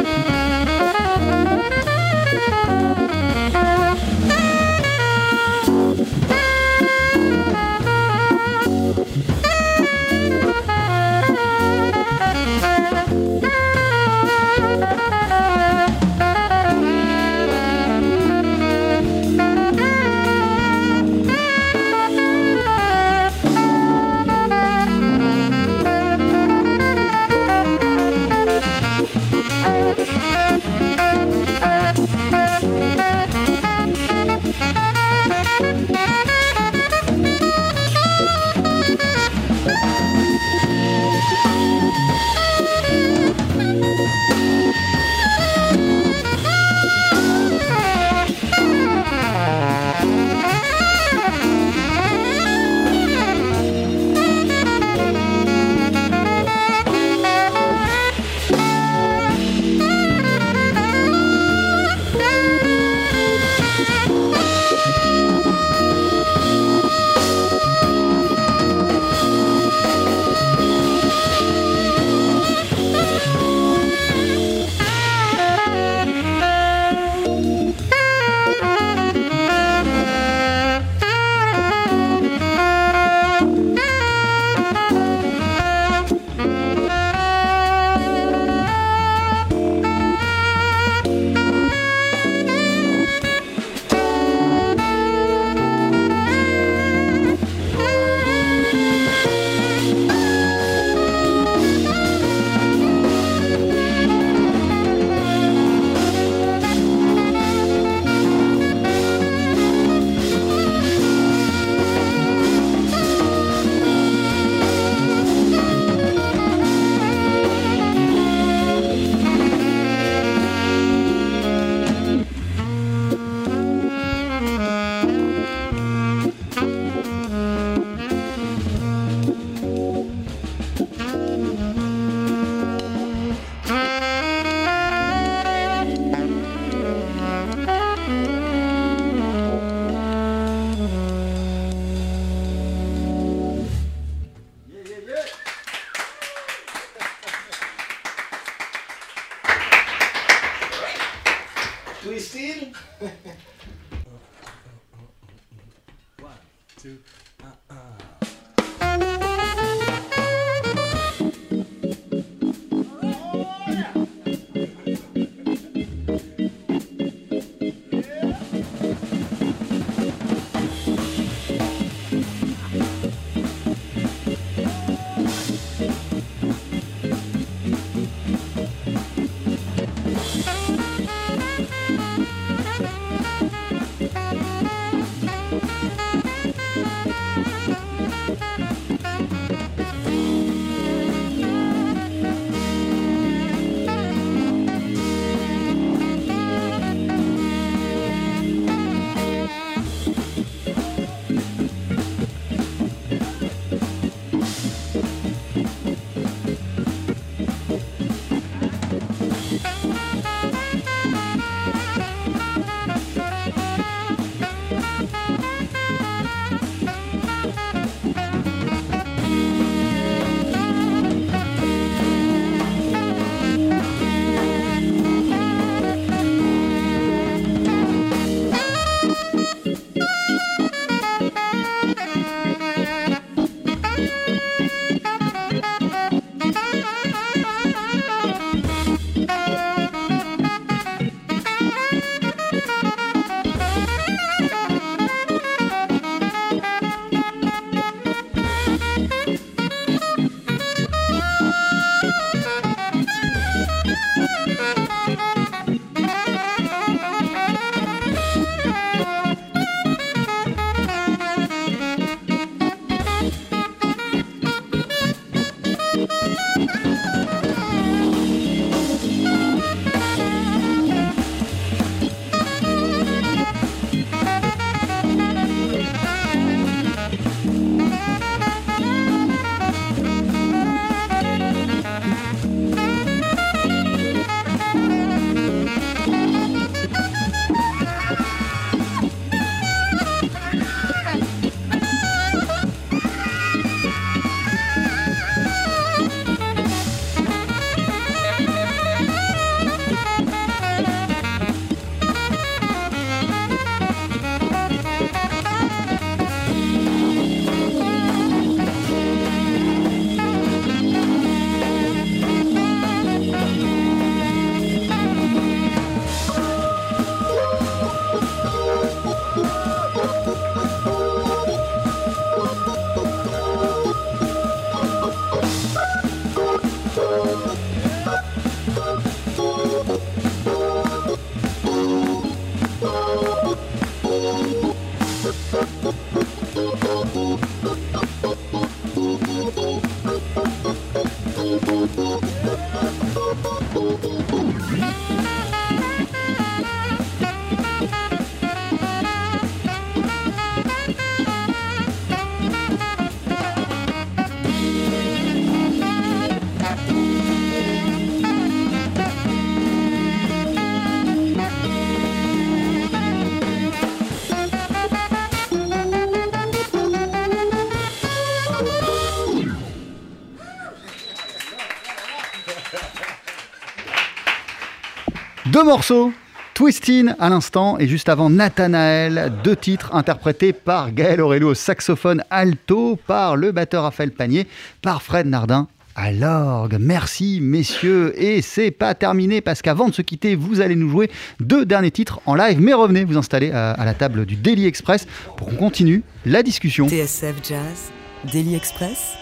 Deux 375.63 375.69
morceaux. 375.69 376.13
Twistin 376.55 377.15
à 377.21 377.29
l'instant 377.29 377.79
et 377.79 377.87
juste 377.87 378.09
avant 378.09 378.29
Nathanaël, 378.29 379.33
deux 379.45 379.55
titres 379.55 379.95
interprétés 379.95 380.53
par 380.53 380.91
Gaël 380.91 381.21
Aurelio 381.21 381.51
au 381.51 381.55
saxophone 381.55 382.25
alto, 382.31 382.99
par 383.07 383.37
le 383.37 383.53
batteur 383.53 383.85
Raphaël 383.85 384.11
Panier, 384.11 384.49
par 384.83 385.03
Fred 385.03 385.29
Nardin 385.29 385.69
à 385.95 386.11
l'orgue. 386.11 386.79
Merci 386.81 387.39
messieurs 387.41 388.13
et 388.21 388.43
c'est 388.43 388.73
pas 388.73 388.97
terminé 388.97 389.41
parce 389.41 389.63
qu'avant 389.63 389.89
de 389.89 389.95
se 389.95 390.03
quitter, 390.03 390.35
vous 390.35 390.61
allez 390.61 390.75
nous 390.75 390.91
jouer 390.91 391.09
deux 391.39 391.65
derniers 391.65 391.93
titres 391.93 392.21
en 392.27 392.35
live. 392.35 392.61
Mais 392.61 392.73
revenez 392.73 393.05
vous 393.05 393.17
installer 393.17 393.53
à, 393.53 393.71
à 393.71 393.85
la 393.85 393.95
table 393.95 394.27
du 394.27 394.35
Daily 394.35 394.67
Express 394.67 395.07
pour 395.37 395.47
qu'on 395.47 395.55
continue 395.55 396.03
la 396.27 396.43
discussion. 396.43 396.89
TSF 396.89 397.37
Jazz, 397.41 397.93
Daily 398.33 398.57
Express, 398.57 399.15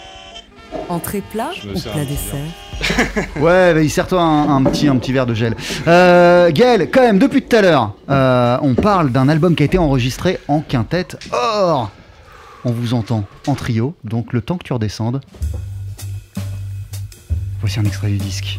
entrée 0.89 1.21
plat 1.21 1.51
ou 1.63 1.79
plat 1.79 2.05
dessert 2.05 2.39
Ouais, 3.37 3.73
bah, 3.73 3.87
sert-toi 3.89 4.21
un, 4.21 4.55
un 4.57 4.63
petit, 4.63 4.87
un 4.87 4.97
petit 4.97 5.13
verre 5.13 5.25
de 5.25 5.33
gel. 5.33 5.55
Euh, 5.87 6.51
Gaël, 6.51 6.89
quand 6.91 7.01
même, 7.01 7.19
depuis 7.19 7.41
tout 7.43 7.55
à 7.55 7.61
l'heure, 7.61 7.93
euh, 8.09 8.57
on 8.61 8.75
parle 8.75 9.11
d'un 9.11 9.29
album 9.29 9.55
qui 9.55 9.63
a 9.63 9.65
été 9.65 9.77
enregistré 9.77 10.39
en 10.47 10.61
quintette. 10.61 11.17
Or, 11.31 11.91
on 12.65 12.71
vous 12.71 12.93
entend 12.93 13.25
en 13.47 13.55
trio, 13.55 13.95
donc 14.03 14.33
le 14.33 14.41
temps 14.41 14.57
que 14.57 14.63
tu 14.63 14.73
redescendes. 14.73 15.21
Voici 17.59 17.79
un 17.79 17.85
extrait 17.85 18.09
du 18.09 18.17
disque. 18.17 18.57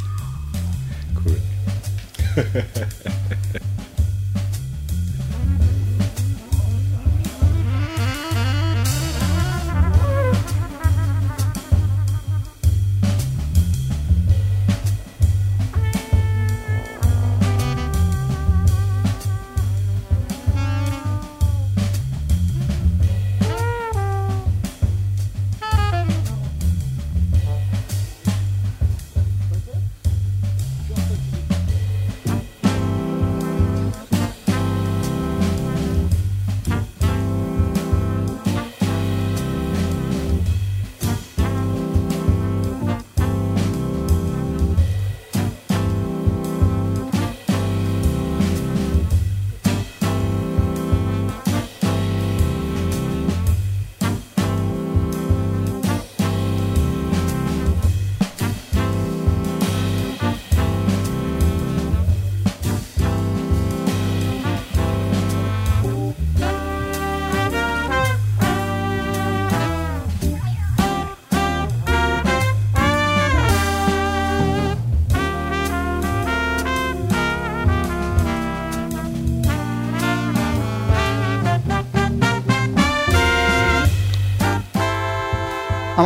Cool. 1.15 2.45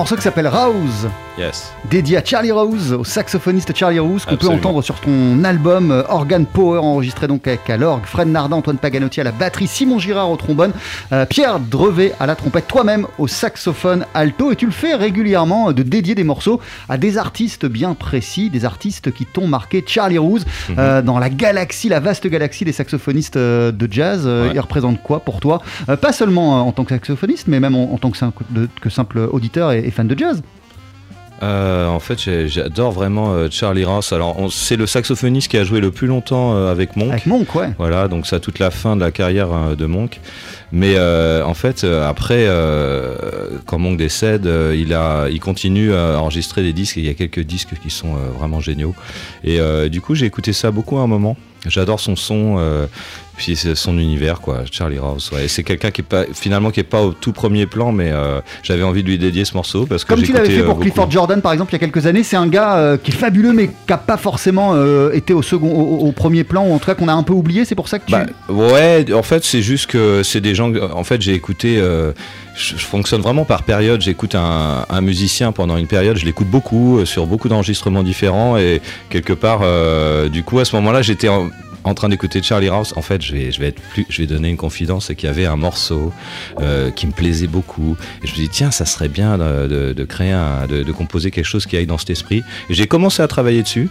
morceau 0.06 0.14
qui 0.14 0.22
s'appelle 0.22 0.46
Rouse, 0.46 1.10
Yes. 1.38 1.70
dédié 1.90 2.16
à 2.16 2.24
Charlie 2.24 2.50
Rose, 2.50 2.92
au 2.94 3.04
saxophoniste 3.04 3.76
Charlie 3.76 3.98
Rose, 3.98 4.24
qu'on 4.24 4.36
peut 4.36 4.48
entendre 4.48 4.80
sur 4.80 4.98
ton 5.00 5.44
album 5.44 5.90
euh, 5.90 6.02
Organ 6.08 6.46
Power, 6.46 6.78
enregistré 6.78 7.26
donc 7.28 7.46
avec 7.46 7.68
à 7.68 7.76
l'orgue, 7.76 8.04
Fred 8.06 8.28
Nardin, 8.28 8.56
Antoine 8.56 8.78
Paganotti 8.78 9.20
à 9.20 9.24
la 9.24 9.32
batterie, 9.32 9.66
Simon 9.66 9.98
Girard 9.98 10.30
au 10.30 10.36
trombone, 10.36 10.72
euh, 11.12 11.26
Pierre 11.26 11.60
Drevet 11.60 12.14
à 12.20 12.26
la 12.26 12.36
trompette, 12.36 12.66
toi-même 12.68 13.06
au 13.18 13.26
saxophone 13.28 14.06
alto, 14.14 14.50
et 14.50 14.56
tu 14.56 14.64
le 14.64 14.72
fais 14.72 14.94
régulièrement 14.94 15.68
euh, 15.68 15.72
de 15.74 15.82
dédier 15.82 16.14
des 16.14 16.24
morceaux 16.24 16.58
à 16.88 16.96
des 16.96 17.18
artistes 17.18 17.66
bien 17.66 17.92
précis, 17.92 18.48
des 18.48 18.64
artistes 18.64 19.12
qui 19.12 19.26
t'ont 19.26 19.46
marqué. 19.46 19.84
Charlie 19.86 20.18
Rose, 20.18 20.46
euh, 20.78 21.02
dans 21.02 21.18
la 21.18 21.28
galaxie, 21.28 21.90
la 21.90 22.00
vaste 22.00 22.26
galaxie 22.26 22.64
des 22.64 22.72
saxophonistes 22.72 23.36
de 23.36 23.88
jazz, 23.90 24.26
Ouais. 24.26 24.52
il 24.54 24.60
représente 24.60 25.02
quoi 25.02 25.20
pour 25.20 25.40
toi? 25.40 25.60
Pas 26.00 26.12
seulement 26.12 26.66
en 26.66 26.72
tant 26.72 26.84
que 26.84 26.90
saxophoniste, 26.94 27.46
mais 27.48 27.60
même 27.60 27.74
en, 27.74 27.92
en 27.92 27.98
tant 27.98 28.10
que, 28.10 28.88
simple 28.90 29.18
auditeur 29.30 29.72
et, 29.72 29.80
et 29.86 29.90
fan 29.90 30.08
de 30.08 30.18
jazz. 30.18 30.42
Euh, 31.42 31.86
en 31.86 32.00
fait, 32.00 32.18
j'adore 32.46 32.92
vraiment 32.92 33.32
euh, 33.32 33.48
Charlie 33.50 33.84
Ross. 33.84 34.12
Alors, 34.12 34.50
c'est 34.50 34.76
le 34.76 34.86
saxophoniste 34.86 35.50
qui 35.50 35.58
a 35.58 35.64
joué 35.64 35.80
le 35.80 35.90
plus 35.90 36.06
longtemps 36.06 36.54
euh, 36.54 36.70
avec 36.70 36.96
Monk. 36.96 37.12
Avec 37.12 37.26
Monk, 37.26 37.54
ouais. 37.54 37.70
Voilà, 37.78 38.08
donc 38.08 38.26
ça 38.26 38.40
toute 38.40 38.58
la 38.58 38.70
fin 38.70 38.96
de 38.96 39.00
la 39.00 39.10
carrière 39.10 39.76
de 39.76 39.86
Monk. 39.86 40.20
Mais 40.72 40.98
en 40.98 41.54
fait, 41.54 41.84
après, 41.84 42.48
quand 43.66 43.78
Monk 43.78 43.96
décède, 43.96 44.48
il, 44.74 44.92
a, 44.94 45.28
il 45.30 45.40
continue 45.40 45.94
à 45.94 46.20
enregistrer 46.20 46.62
des 46.62 46.72
disques. 46.72 46.96
Et 46.98 47.00
il 47.00 47.06
y 47.06 47.10
a 47.10 47.14
quelques 47.14 47.40
disques 47.40 47.74
qui 47.82 47.90
sont 47.90 48.14
vraiment 48.38 48.60
géniaux. 48.60 48.94
Et 49.44 49.58
du 49.88 50.00
coup, 50.00 50.14
j'ai 50.14 50.26
écouté 50.26 50.52
ça 50.52 50.70
beaucoup 50.70 50.98
à 50.98 51.02
un 51.02 51.06
moment. 51.06 51.36
J'adore 51.66 52.00
son 52.00 52.16
son, 52.16 52.58
puis 53.36 53.56
c'est 53.56 53.74
son 53.74 53.98
univers, 53.98 54.40
quoi. 54.40 54.64
Charlie. 54.70 54.98
Ouais. 54.98 55.44
Et 55.44 55.48
C'est 55.48 55.62
quelqu'un 55.62 55.90
qui 55.90 56.00
est 56.00 56.04
pas, 56.04 56.24
finalement, 56.32 56.70
qui 56.70 56.80
est 56.80 56.84
pas 56.84 57.02
au 57.02 57.12
tout 57.12 57.32
premier 57.32 57.66
plan, 57.66 57.92
mais 57.92 58.10
euh, 58.12 58.40
j'avais 58.62 58.82
envie 58.82 59.02
de 59.02 59.08
lui 59.08 59.18
dédier 59.18 59.44
ce 59.44 59.54
morceau 59.54 59.86
parce 59.86 60.04
que 60.04 60.14
Comme 60.14 60.22
tu 60.22 60.32
l'avais 60.32 60.48
fait 60.48 60.60
euh, 60.60 60.64
pour 60.64 60.74
beaucoup. 60.74 60.82
Clifford 60.82 61.10
Jordan, 61.10 61.40
par 61.42 61.52
exemple, 61.52 61.72
il 61.72 61.74
y 61.74 61.76
a 61.76 61.86
quelques 61.86 62.06
années, 62.06 62.22
c'est 62.22 62.36
un 62.36 62.48
gars 62.48 62.76
euh, 62.76 62.96
qui 62.96 63.10
est 63.10 63.14
fabuleux, 63.14 63.52
mais 63.52 63.68
qui 63.68 63.74
n'a 63.88 63.98
pas 63.98 64.16
forcément 64.16 64.72
euh, 64.74 65.12
été 65.12 65.32
au, 65.34 65.42
second, 65.42 65.70
au, 65.70 66.06
au 66.06 66.12
premier 66.12 66.44
plan, 66.44 66.66
ou 66.66 66.72
en 66.72 66.78
tout 66.78 66.86
cas 66.86 66.94
qu'on 66.94 67.08
a 67.08 67.14
un 67.14 67.22
peu 67.22 67.32
oublié. 67.32 67.64
C'est 67.64 67.74
pour 67.74 67.88
ça 67.88 67.98
que 67.98 68.06
tu. 68.06 68.12
Bah, 68.12 68.26
ouais, 68.48 69.06
en 69.12 69.22
fait, 69.22 69.44
c'est 69.44 69.62
juste 69.62 69.88
que 69.88 70.22
c'est 70.22 70.40
des 70.40 70.54
gens. 70.54 70.72
En 70.92 71.04
fait, 71.04 71.20
j'ai 71.22 71.34
écouté. 71.34 71.76
je, 71.76 72.76
je 72.76 72.84
fonctionne 72.84 73.20
vraiment 73.20 73.44
par 73.44 73.62
période. 73.62 74.00
J'écoute 74.00 74.34
un, 74.34 74.84
un 74.88 75.00
musicien 75.00 75.52
pendant 75.52 75.76
une 75.76 75.86
période. 75.86 76.16
Je 76.16 76.24
l'écoute 76.24 76.48
beaucoup 76.48 76.98
euh, 76.98 77.04
sur 77.04 77.26
beaucoup 77.26 77.48
d'enregistrements 77.48 78.02
différents 78.02 78.56
et 78.56 78.80
quelque 79.10 79.32
part, 79.32 79.60
euh, 79.62 80.28
du 80.28 80.42
coup, 80.42 80.58
à 80.58 80.64
ce 80.64 80.74
moment-là, 80.76 81.02
j'étais 81.02 81.28
en, 81.86 81.94
train 81.94 82.08
d'écouter 82.08 82.42
Charlie 82.42 82.68
Rouse. 82.68 82.92
En 82.96 83.02
fait, 83.02 83.22
je 83.22 83.32
vais, 83.32 84.26
donner 84.26 84.50
une 84.50 84.56
confidence, 84.56 85.06
c'est 85.06 85.14
qu'il 85.14 85.28
y 85.28 85.30
avait 85.30 85.46
un 85.46 85.56
morceau 85.56 86.12
euh, 86.60 86.90
qui 86.90 87.06
me 87.06 87.12
plaisait 87.12 87.46
beaucoup. 87.46 87.96
Et 88.22 88.26
je 88.26 88.32
me 88.32 88.36
dis 88.36 88.48
tiens, 88.48 88.70
ça 88.70 88.84
serait 88.84 89.08
bien 89.08 89.38
de, 89.38 90.04
créer 90.04 90.32
de, 90.68 90.92
composer 90.92 91.30
quelque 91.30 91.44
chose 91.44 91.66
qui 91.66 91.76
aille 91.76 91.86
dans 91.86 91.98
cet 91.98 92.10
esprit. 92.10 92.42
J'ai 92.70 92.86
commencé 92.86 93.22
à 93.22 93.28
travailler 93.28 93.62
dessus. 93.62 93.88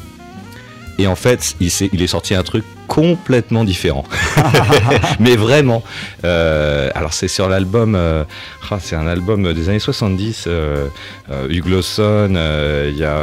Et 0.97 1.07
en 1.07 1.15
fait, 1.15 1.55
il 1.59 2.01
est 2.01 2.07
sorti 2.07 2.35
un 2.35 2.43
truc 2.43 2.63
complètement 2.95 3.65
différent. 3.65 4.05
Mais 5.19 5.35
vraiment. 5.35 5.83
Euh, 6.23 6.89
alors, 6.95 7.11
c'est 7.13 7.27
sur 7.27 7.49
l'album. 7.49 7.93
euh, 7.95 8.23
ah, 8.71 8.77
c'est 8.79 8.95
un 8.95 9.05
album 9.07 9.53
des 9.53 9.67
années 9.69 9.79
70. 9.79 10.45
Euh, 10.47 10.87
euh, 11.29 11.47
Hugh 11.49 11.67
Lawson. 11.67 12.29
Il 12.89 12.97
y 12.97 13.03
a. 13.03 13.17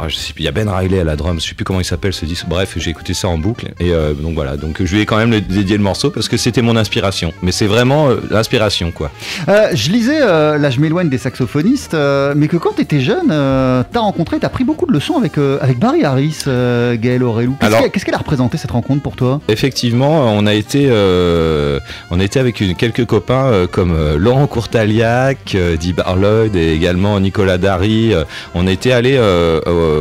ah, 0.00 0.08
je 0.08 0.16
sais 0.16 0.32
plus, 0.32 0.42
il 0.42 0.44
y 0.46 0.48
a 0.48 0.52
Ben 0.52 0.68
Riley 0.68 1.00
à 1.00 1.04
la 1.04 1.14
drum, 1.16 1.40
je 1.40 1.46
sais 1.48 1.54
plus 1.54 1.64
comment 1.64 1.80
il 1.80 1.84
s'appelle 1.84 2.12
ce 2.12 2.24
disque. 2.26 2.46
Bref, 2.48 2.74
j'ai 2.76 2.90
écouté 2.90 3.14
ça 3.14 3.28
en 3.28 3.38
boucle. 3.38 3.72
Et 3.80 3.92
donc 4.20 4.34
voilà, 4.34 4.56
donc 4.56 4.82
je 4.84 4.94
lui 4.94 5.02
ai 5.02 5.06
quand 5.06 5.16
même 5.16 5.30
dédié 5.40 5.76
le 5.76 5.82
morceau 5.82 6.10
parce 6.10 6.28
que 6.28 6.36
c'était 6.36 6.62
mon 6.62 6.76
inspiration. 6.76 7.32
Mais 7.42 7.52
c'est 7.52 7.66
vraiment 7.68 8.08
l'inspiration, 8.30 8.90
quoi. 8.90 9.10
Je 9.46 9.90
lisais, 9.90 10.18
là 10.20 10.68
je 10.70 10.80
m'éloigne 10.80 11.08
des 11.08 11.18
saxophonistes, 11.18 11.94
mais 12.36 12.48
que 12.48 12.56
quand 12.56 12.72
tu 12.76 12.82
étais 12.82 13.00
jeune, 13.00 13.28
t'as 13.28 14.00
rencontré, 14.00 14.38
t'as 14.40 14.48
pris 14.48 14.64
beaucoup 14.64 14.86
de 14.86 14.92
leçons 14.92 15.16
avec, 15.16 15.38
avec 15.38 15.78
Barry 15.78 16.04
Harris, 16.04 16.42
Gaël 16.46 17.22
Aurelou. 17.22 17.56
Qu'est-ce 17.60 17.66
Alors- 17.66 17.80
qu'elle 17.82 17.90
qu'est-ce 17.92 18.04
qu'elle 18.04 18.14
a 18.14 18.18
représenté 18.18 18.58
rencontre 18.72 19.02
pour 19.02 19.16
toi 19.16 19.40
Effectivement, 19.48 20.24
on 20.32 20.46
a 20.46 20.54
été, 20.54 20.86
euh, 20.88 21.80
on 22.10 22.20
était 22.20 22.40
avec 22.40 22.62
quelques 22.76 23.04
copains 23.06 23.46
euh, 23.46 23.66
comme 23.66 23.92
euh, 23.92 24.16
Laurent 24.18 24.46
Courtaliac, 24.46 25.56
Dee 25.78 25.92
Barloyd 25.92 26.56
et 26.56 26.72
également 26.72 27.18
Nicolas. 27.20 27.58
Euh, 27.64 28.24
on 28.54 28.66
était 28.66 28.92
allé 28.92 29.18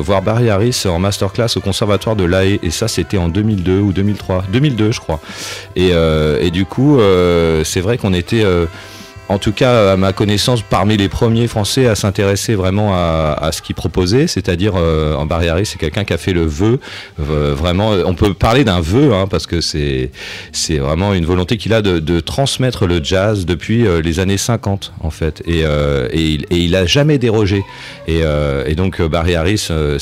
voir 0.02 0.22
Barry 0.22 0.50
Harris 0.50 0.84
en 0.86 1.00
masterclass 1.00 1.56
au 1.56 1.60
conservatoire 1.60 2.16
de 2.16 2.24
La 2.24 2.46
Haye 2.46 2.60
et 2.64 2.72
ça 2.72 2.88
c'était 2.88 3.18
en 3.18 3.30
2002 3.30 3.80
ou 3.80 3.94
2003, 3.94 4.46
2002 4.52 4.92
je 4.92 5.00
crois. 5.00 5.20
Et, 5.76 5.92
et 5.92 6.52
du 6.52 6.66
coup, 6.66 7.00
c'est 7.64 7.82
vrai 7.82 7.98
qu'on 7.98 8.14
était 8.14 8.44
en 9.34 9.40
tout 9.40 9.52
cas, 9.52 9.94
à 9.94 9.98
ma 9.98 10.14
connaissance, 10.14 10.62
parmi 10.62 10.96
les 10.96 11.10
premiers 11.10 11.48
Français 11.48 11.88
à 11.88 11.96
s'intéresser 11.96 12.54
vraiment 12.54 12.94
à, 12.94 13.50
ce 13.52 13.62
qu'il 13.62 13.76
proposait, 13.76 14.28
c'est-à-dire 14.28 14.74
euh, 14.78 15.16
en 15.16 15.26
Barry 15.26 15.50
Harris, 15.50 15.66
c'est 15.66 15.80
quelqu'un 15.80 16.04
qui 16.04 16.14
a 16.14 16.18
fait 16.18 16.34
le 16.34 16.46
vœu, 16.46 16.80
euh, 17.20 17.56
vraiment, 17.56 17.92
on 18.06 18.14
peut 18.14 18.34
parler 18.36 18.64
d'un 18.64 18.80
vœu, 18.80 19.14
hein, 19.14 19.26
parce 19.28 19.48
que 19.48 19.60
c'est 19.60 20.12
vraiment 20.78 21.14
une 21.14 21.26
volonté 21.26 21.58
qu'il 21.58 21.74
a 21.74 21.82
de, 21.82 22.20
transmettre 22.20 22.86
le 22.86 23.04
jazz 23.04 23.46
depuis 23.46 23.88
euh, 23.88 24.02
les 24.02 24.20
années 24.20 24.38
50, 24.38 24.94
en 25.02 25.10
fait, 25.10 25.42
et, 25.46 25.62
euh, 25.66 26.08
il, 26.14 26.46
et 26.52 26.76
a 26.76 26.86
jamais 26.86 27.18
dérogé. 27.18 27.64
Et, 28.08 28.22
euh, 28.24 28.74
donc 28.76 29.00
euh, 29.00 29.08
Barry 29.08 29.36
Harris, 29.36 29.68
euh, 29.72 29.98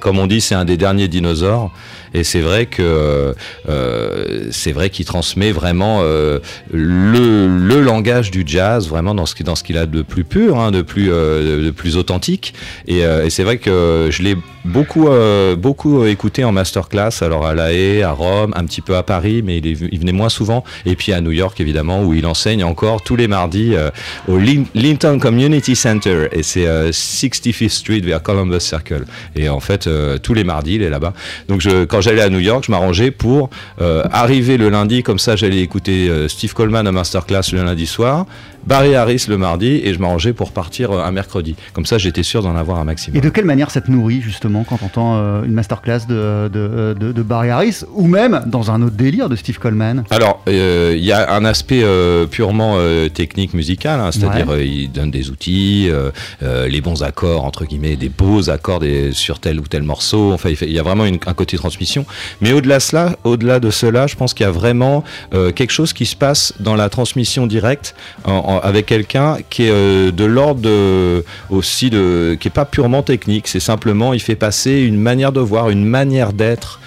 comme 0.00 0.18
on 0.18 0.26
dit, 0.26 0.40
c'est 0.40 0.54
un 0.54 0.64
des 0.64 0.76
derniers 0.76 1.08
dinosaures, 1.08 1.70
et 2.14 2.24
c'est 2.24 2.40
vrai 2.40 2.66
que 2.66 3.34
euh, 3.68 4.48
c'est 4.50 4.72
vrai 4.72 4.90
qu'il 4.90 5.04
transmet 5.04 5.52
vraiment 5.52 6.00
euh, 6.02 6.38
le, 6.72 7.46
le 7.48 7.80
langage 7.80 8.30
du 8.30 8.44
jazz, 8.46 8.88
vraiment 8.88 9.14
dans 9.14 9.26
ce, 9.26 9.42
dans 9.42 9.54
ce 9.54 9.62
qu'il 9.62 9.76
a 9.78 9.86
de 9.86 10.02
plus 10.02 10.24
pur, 10.24 10.58
hein, 10.58 10.70
de, 10.70 10.82
plus, 10.82 11.10
euh, 11.12 11.64
de 11.66 11.70
plus 11.70 11.96
authentique. 11.96 12.54
Et, 12.86 13.04
euh, 13.04 13.28
c'est 13.30 13.42
vrai 13.42 13.58
que 13.58 14.08
je 14.10 14.22
l'ai 14.22 14.36
beaucoup, 14.64 15.08
euh, 15.08 15.56
beaucoup 15.56 16.04
écouté 16.04 16.44
en 16.44 16.52
masterclass, 16.52 17.10
alors 17.22 17.46
à 17.46 17.54
La 17.54 17.72
Haye, 17.72 18.02
à 18.02 18.12
Rome, 18.12 18.52
un 18.56 18.64
petit 18.64 18.80
peu 18.80 18.96
à 18.96 19.02
Paris, 19.02 19.42
mais 19.44 19.58
il, 19.58 19.98
venait 19.98 20.12
moins 20.12 20.28
souvent. 20.28 20.62
Et 20.86 20.94
puis 20.94 21.12
à 21.12 21.20
New 21.20 21.32
York, 21.32 21.60
évidemment, 21.60 22.02
où 22.04 22.14
il 22.14 22.26
enseigne 22.26 22.62
encore 22.62 23.02
tous 23.02 23.16
les 23.16 23.26
mardis 23.26 23.74
euh, 23.74 23.90
au 24.28 24.38
Lin- 24.38 24.66
Linton 24.74 25.18
Community 25.18 25.74
Center. 25.74 26.28
Et 26.32 26.42
c'est 26.44 26.66
euh, 26.66 26.90
65th 26.90 27.68
Street 27.68 28.00
vers 28.00 28.22
Columbus 28.22 28.60
Circle. 28.60 29.04
Et 29.34 29.48
en 29.48 29.60
fait, 29.60 29.86
euh, 29.86 30.18
tous 30.18 30.34
les 30.34 30.44
mardis, 30.44 30.76
il 30.76 30.82
est 30.82 30.90
là-bas. 30.90 31.12
Donc 31.48 31.60
je, 31.60 31.84
quand 31.84 32.00
j'allais 32.04 32.22
à 32.22 32.28
New 32.28 32.38
York, 32.38 32.64
je 32.66 32.70
m'arrangeais 32.70 33.10
pour 33.10 33.50
euh, 33.80 34.04
arriver 34.12 34.56
le 34.56 34.68
lundi, 34.68 35.02
comme 35.02 35.18
ça 35.18 35.36
j'allais 35.36 35.60
écouter 35.60 36.08
euh, 36.08 36.28
Steve 36.28 36.52
Coleman 36.52 36.86
à 36.86 36.92
masterclass 36.92 37.52
le 37.52 37.64
lundi 37.64 37.86
soir, 37.86 38.26
Barry 38.66 38.94
Harris 38.94 39.26
le 39.28 39.36
mardi, 39.38 39.80
et 39.84 39.92
je 39.94 39.98
m'arrangeais 39.98 40.32
pour 40.32 40.52
partir 40.52 40.90
euh, 40.92 41.02
un 41.04 41.10
mercredi. 41.10 41.54
Comme 41.72 41.86
ça, 41.86 41.98
j'étais 41.98 42.22
sûr 42.22 42.42
d'en 42.42 42.56
avoir 42.56 42.78
un 42.78 42.84
maximum. 42.84 43.16
Et 43.16 43.20
de 43.20 43.28
quelle 43.28 43.44
manière 43.44 43.70
ça 43.70 43.80
te 43.80 43.90
nourrit 43.90 44.20
justement 44.20 44.64
quand 44.64 44.78
t'entends 44.78 45.16
euh, 45.16 45.44
une 45.44 45.52
masterclass 45.52 46.00
de, 46.08 46.48
de, 46.52 46.96
de, 46.98 47.12
de 47.12 47.22
Barry 47.22 47.50
Harris, 47.50 47.80
ou 47.92 48.06
même 48.06 48.42
dans 48.46 48.70
un 48.70 48.82
autre 48.82 48.96
délire 48.96 49.28
de 49.28 49.36
Steve 49.36 49.58
Coleman? 49.58 50.04
Alors, 50.10 50.42
euh, 50.48 50.94
il 50.96 51.04
y 51.04 51.12
a 51.12 51.32
un 51.34 51.44
aspect 51.44 51.82
euh, 51.82 52.26
purement 52.26 52.74
euh, 52.78 53.08
technique 53.08 53.54
musical, 53.54 54.00
hein, 54.00 54.10
c'est-à-dire 54.12 54.48
Ouais. 54.48 54.54
euh, 54.56 54.64
il 54.64 54.90
donne 54.92 55.10
des 55.10 55.30
outils, 55.30 55.88
euh, 55.90 56.10
euh, 56.42 56.68
les 56.68 56.80
bons 56.80 57.02
accords 57.02 57.44
entre 57.44 57.64
guillemets, 57.64 57.96
des 57.96 58.08
beaux 58.08 58.50
accords 58.50 58.80
des- 58.80 59.12
sur 59.12 59.38
tel 59.40 59.60
ou 59.60 59.64
tel 59.66 59.82
morceau. 59.82 60.32
Enfin, 60.32 60.48
il, 60.50 60.56
fait- 60.56 60.66
il 60.66 60.72
y 60.72 60.78
a 60.78 60.82
vraiment 60.82 61.04
une- 61.04 61.18
un 61.26 61.34
côté 61.34 61.56
transmission. 61.56 62.04
Mais 62.40 62.52
au-delà 62.52 62.76
de 62.78 62.82
cela, 62.82 63.16
au-delà 63.24 63.60
de 63.60 63.70
cela, 63.70 64.06
je 64.06 64.16
pense 64.16 64.34
qu'il 64.34 64.44
y 64.44 64.48
a 64.48 64.52
vraiment 64.52 65.04
euh, 65.34 65.52
quelque 65.52 65.70
chose 65.72 65.92
qui 65.92 66.06
se 66.06 66.16
passe 66.16 66.52
dans 66.60 66.74
la 66.76 66.88
transmission 66.88 67.46
directe 67.46 67.94
en- 68.24 68.32
en- 68.32 68.53
avec 68.62 68.86
quelqu'un 68.86 69.38
qui 69.50 69.64
est 69.64 69.70
euh, 69.70 70.10
de 70.10 70.24
l'ordre 70.24 70.60
de- 70.60 71.24
aussi 71.50 71.90
de, 71.90 72.36
qui 72.38 72.48
est 72.48 72.50
pas 72.50 72.64
purement 72.64 73.02
technique. 73.02 73.48
C'est 73.48 73.60
simplement, 73.60 74.12
il 74.12 74.20
fait 74.20 74.36
passer 74.36 74.80
une 74.80 74.98
manière 74.98 75.32
de 75.32 75.40
voir, 75.40 75.70
une 75.70 75.84
manière 75.84 76.32
d'être. 76.32 76.80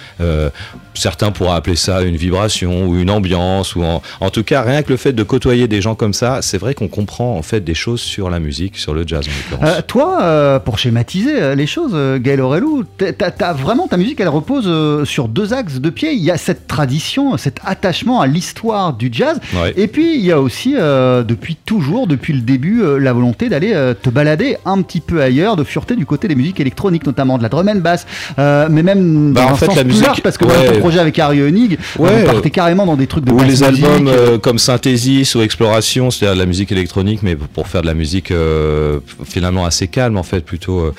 Certains 0.98 1.30
pourraient 1.30 1.56
appeler 1.56 1.76
ça 1.76 2.02
une 2.02 2.16
vibration 2.16 2.86
ou 2.88 2.98
une 2.98 3.10
ambiance 3.10 3.76
ou 3.76 3.82
en, 3.84 4.02
en 4.20 4.30
tout 4.30 4.42
cas 4.42 4.62
rien 4.62 4.82
que 4.82 4.90
le 4.90 4.96
fait 4.96 5.12
de 5.12 5.22
côtoyer 5.22 5.68
des 5.68 5.80
gens 5.80 5.94
comme 5.94 6.12
ça, 6.12 6.40
c'est 6.42 6.58
vrai 6.58 6.74
qu'on 6.74 6.88
comprend 6.88 7.36
en 7.36 7.42
fait 7.42 7.60
des 7.60 7.74
choses 7.74 8.00
sur 8.00 8.30
la 8.30 8.40
musique, 8.40 8.76
sur 8.78 8.94
le 8.94 9.04
jazz 9.06 9.26
en 9.26 9.52
l'occurrence. 9.54 9.76
Euh, 9.78 9.82
toi, 9.86 10.18
euh, 10.22 10.58
pour 10.58 10.78
schématiser 10.78 11.40
euh, 11.40 11.54
les 11.54 11.66
choses, 11.66 11.96
Gaël 12.20 12.40
Aurelou, 12.40 12.84
t'as- 12.98 13.52
vraiment 13.52 13.86
ta 13.86 13.96
musique, 13.96 14.20
elle 14.20 14.28
repose 14.28 15.04
sur 15.08 15.28
deux 15.28 15.52
axes 15.52 15.76
de 15.80 15.90
pied. 15.90 16.12
Il 16.12 16.22
y 16.22 16.30
a 16.30 16.36
cette 16.36 16.66
tradition, 16.66 17.36
cet 17.36 17.60
attachement 17.64 18.20
à 18.20 18.26
l'histoire 18.26 18.92
du 18.92 19.08
jazz, 19.12 19.38
Ouais. 19.60 19.72
et 19.76 19.86
puis 19.86 20.16
il 20.16 20.24
y 20.24 20.32
a 20.32 20.40
aussi, 20.40 20.74
euh, 20.76 21.22
depuis 21.22 21.56
toujours, 21.56 22.06
depuis 22.06 22.32
le 22.32 22.40
début, 22.40 22.82
la 22.98 23.12
volonté 23.12 23.48
d'aller 23.48 23.72
te 24.02 24.10
balader 24.10 24.56
un 24.64 24.82
petit 24.82 25.00
peu 25.00 25.22
ailleurs, 25.22 25.56
de 25.56 25.64
fureter 25.64 25.96
du 25.96 26.06
côté 26.06 26.28
des 26.28 26.34
musiques 26.34 26.60
électroniques, 26.60 27.06
notamment 27.06 27.38
de 27.38 27.42
la 27.42 27.48
drum 27.48 27.68
and 27.68 27.76
bass, 27.76 28.06
mais 28.36 28.82
même 28.82 29.32
Bah, 29.32 29.42
dans 29.42 29.48
en 29.48 29.52
un 29.52 29.54
fait, 29.56 29.66
sens 29.66 29.76
la 29.76 29.82
plus 29.84 29.90
musique- 29.92 30.06
large, 30.06 30.22
parce 30.22 30.36
que 30.38 30.44
ouais. 30.44 30.80
Projet 30.88 31.00
avec 31.00 31.18
Harry 31.18 31.42
Honig, 31.42 31.78
Ouais, 31.98 32.20
vous 32.22 32.26
partez 32.32 32.50
carrément 32.50 32.86
dans 32.86 32.96
des 32.96 33.06
trucs 33.06 33.24
de 33.24 33.32
ou 33.32 33.38
les 33.42 33.62
albums 33.62 34.08
euh, 34.08 34.38
comme 34.38 34.58
Synthesis 34.58 35.34
ou 35.34 35.42
Exploration, 35.42 36.10
c'est-à-dire 36.10 36.34
de 36.34 36.40
la 36.40 36.46
musique 36.46 36.72
électronique, 36.72 37.20
mais 37.22 37.36
pour 37.36 37.68
faire 37.68 37.82
de 37.82 37.86
la 37.86 37.92
musique 37.94 38.30
euh, 38.30 39.00
finalement 39.26 39.66
assez 39.66 39.86
calme 39.88 40.16
en 40.16 40.22
fait 40.22 40.40
plutôt. 40.40 40.80
euh. 40.80 40.92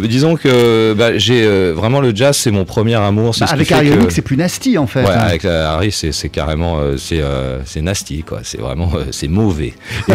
Disons 0.00 0.34
que 0.36 0.94
bah, 0.94 1.16
j'ai 1.16 1.46
vraiment 1.72 2.00
le 2.00 2.14
jazz, 2.14 2.36
c'est 2.36 2.50
mon 2.50 2.64
premier 2.64 2.94
amour. 2.96 3.34
bah, 3.38 3.46
ce 3.46 3.52
avec 3.52 3.70
Harry 3.70 3.88
que- 3.90 3.94
Honig, 3.94 4.10
c'est 4.10 4.22
plus 4.22 4.36
nasty 4.36 4.78
en 4.78 4.86
fait. 4.88 5.02
Ouais, 5.04 5.10
hein. 5.10 5.20
avec 5.28 5.44
Harry, 5.44 5.92
c'est 5.92 6.28
carrément, 6.28 6.78
c'est 6.98 7.22
c'est 7.64 7.82
nasty 7.82 8.24
quoi. 8.24 8.40
C'est 8.42 8.60
vraiment, 8.60 8.90
c'est 9.12 9.28
mauvais. 9.28 9.74
et, 10.08 10.12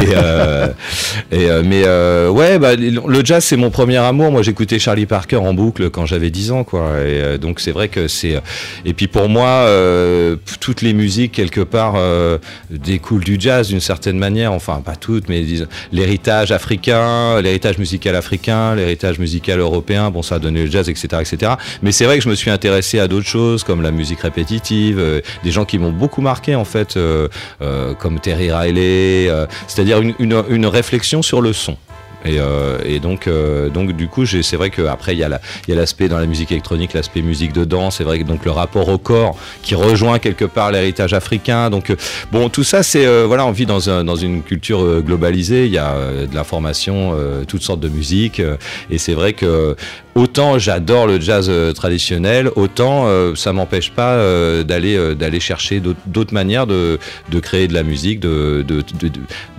et, 1.31 1.47
mais 1.63 1.83
ouais, 2.29 2.59
bah, 2.59 2.75
le 2.75 3.21
jazz 3.25 3.43
c'est 3.45 3.57
mon 3.57 3.69
premier 3.69 3.97
amour. 3.97 4.31
Moi, 4.31 4.41
j'écoutais 4.41 4.79
Charlie 4.79 5.05
Parker 5.05 5.37
en 5.37 5.53
boucle 5.53 5.89
quand 5.89 6.05
j'avais 6.05 6.29
10 6.31 6.51
ans, 6.51 6.63
quoi. 6.63 6.99
Et 7.05 7.37
donc 7.37 7.59
c'est 7.61 7.71
vrai 7.71 7.87
que 7.87 8.07
c'est. 8.07 8.41
Et 8.85 8.93
puis 8.93 9.07
pour 9.11 9.29
moi, 9.29 9.47
euh, 9.47 10.35
toutes 10.59 10.81
les 10.81 10.93
musiques 10.93 11.33
quelque 11.33 11.61
part 11.61 11.93
euh, 11.97 12.37
découlent 12.69 13.23
du 13.23 13.37
jazz 13.39 13.67
d'une 13.67 13.79
certaine 13.79 14.17
manière. 14.17 14.53
Enfin, 14.53 14.81
pas 14.83 14.95
toutes, 14.95 15.29
mais 15.29 15.43
l'héritage 15.91 16.51
africain, 16.51 17.41
l'héritage 17.41 17.77
musical 17.77 18.15
africain, 18.15 18.75
l'héritage 18.75 19.19
musical 19.19 19.59
européen. 19.59 20.11
Bon, 20.11 20.21
ça 20.21 20.35
a 20.35 20.39
donné 20.39 20.63
le 20.65 20.71
jazz, 20.71 20.89
etc., 20.89 21.07
etc. 21.21 21.53
Mais 21.81 21.91
c'est 21.91 22.05
vrai 22.05 22.17
que 22.17 22.23
je 22.23 22.29
me 22.29 22.35
suis 22.35 22.49
intéressé 22.51 22.99
à 22.99 23.07
d'autres 23.07 23.27
choses 23.27 23.63
comme 23.63 23.81
la 23.81 23.91
musique 23.91 24.21
répétitive, 24.21 24.97
euh, 24.99 25.21
des 25.43 25.51
gens 25.51 25.65
qui 25.65 25.77
m'ont 25.77 25.91
beaucoup 25.91 26.21
marqué 26.21 26.55
en 26.55 26.65
fait, 26.65 26.97
euh, 26.97 27.27
euh, 27.61 27.93
comme 27.93 28.19
Terry 28.19 28.51
Riley. 28.51 29.27
euh, 29.29 29.45
C'est-à-dire 29.67 29.99
une, 30.01 30.13
une, 30.19 30.43
une 30.49 30.65
réflexion 30.65 31.21
sur 31.21 31.41
le 31.41 31.53
son. 31.53 31.77
Et, 32.25 32.39
euh, 32.39 32.79
et 32.85 32.99
donc, 32.99 33.27
euh, 33.27 33.69
donc 33.69 33.93
du 33.93 34.07
coup, 34.07 34.25
c'est 34.25 34.55
vrai 34.55 34.69
qu'après 34.69 35.13
il 35.13 35.19
y 35.19 35.23
a 35.23 35.39
l'aspect 35.67 36.07
dans 36.07 36.19
la 36.19 36.25
musique 36.25 36.51
électronique, 36.51 36.93
l'aspect 36.93 37.21
musique 37.21 37.53
de 37.53 37.65
danse. 37.65 37.97
C'est 37.97 38.03
vrai 38.03 38.19
que 38.19 38.23
donc 38.23 38.45
le 38.45 38.51
rapport 38.51 38.89
au 38.89 38.97
corps 38.97 39.37
qui 39.63 39.75
rejoint 39.75 40.19
quelque 40.19 40.45
part 40.45 40.71
l'héritage 40.71 41.13
africain. 41.13 41.69
Donc 41.69 41.89
euh, 41.89 41.95
bon, 42.31 42.49
tout 42.49 42.63
ça, 42.63 42.83
c'est 42.83 43.05
voilà, 43.25 43.45
on 43.45 43.51
vit 43.51 43.65
dans, 43.65 44.03
dans 44.03 44.15
une 44.15 44.43
culture 44.43 45.01
globalisée. 45.01 45.65
Il 45.65 45.71
y 45.71 45.77
a 45.77 45.95
de 46.29 46.35
l'information, 46.35 47.15
toutes 47.47 47.61
sortes 47.61 47.79
de 47.79 47.89
musique, 47.89 48.41
et 48.89 48.97
c'est 48.97 49.13
vrai 49.13 49.33
que 49.33 49.75
autant 50.15 50.59
j'adore 50.59 51.07
le 51.07 51.19
jazz 51.19 51.47
euh, 51.49 51.73
traditionnel, 51.73 52.49
autant 52.55 53.05
euh, 53.05 53.35
ça 53.35 53.53
m'empêche 53.53 53.91
pas 53.91 54.13
euh, 54.13 54.63
d'aller 54.63 54.95
euh, 54.95 55.15
d'aller 55.15 55.39
chercher 55.39 55.81
d'autres 56.05 56.33
manières 56.33 56.67
de, 56.67 56.99
de 57.29 57.39
créer 57.39 57.67
de 57.67 57.73
la 57.73 57.83
musique, 57.83 58.19
de, 58.19 58.63
de, 58.67 58.83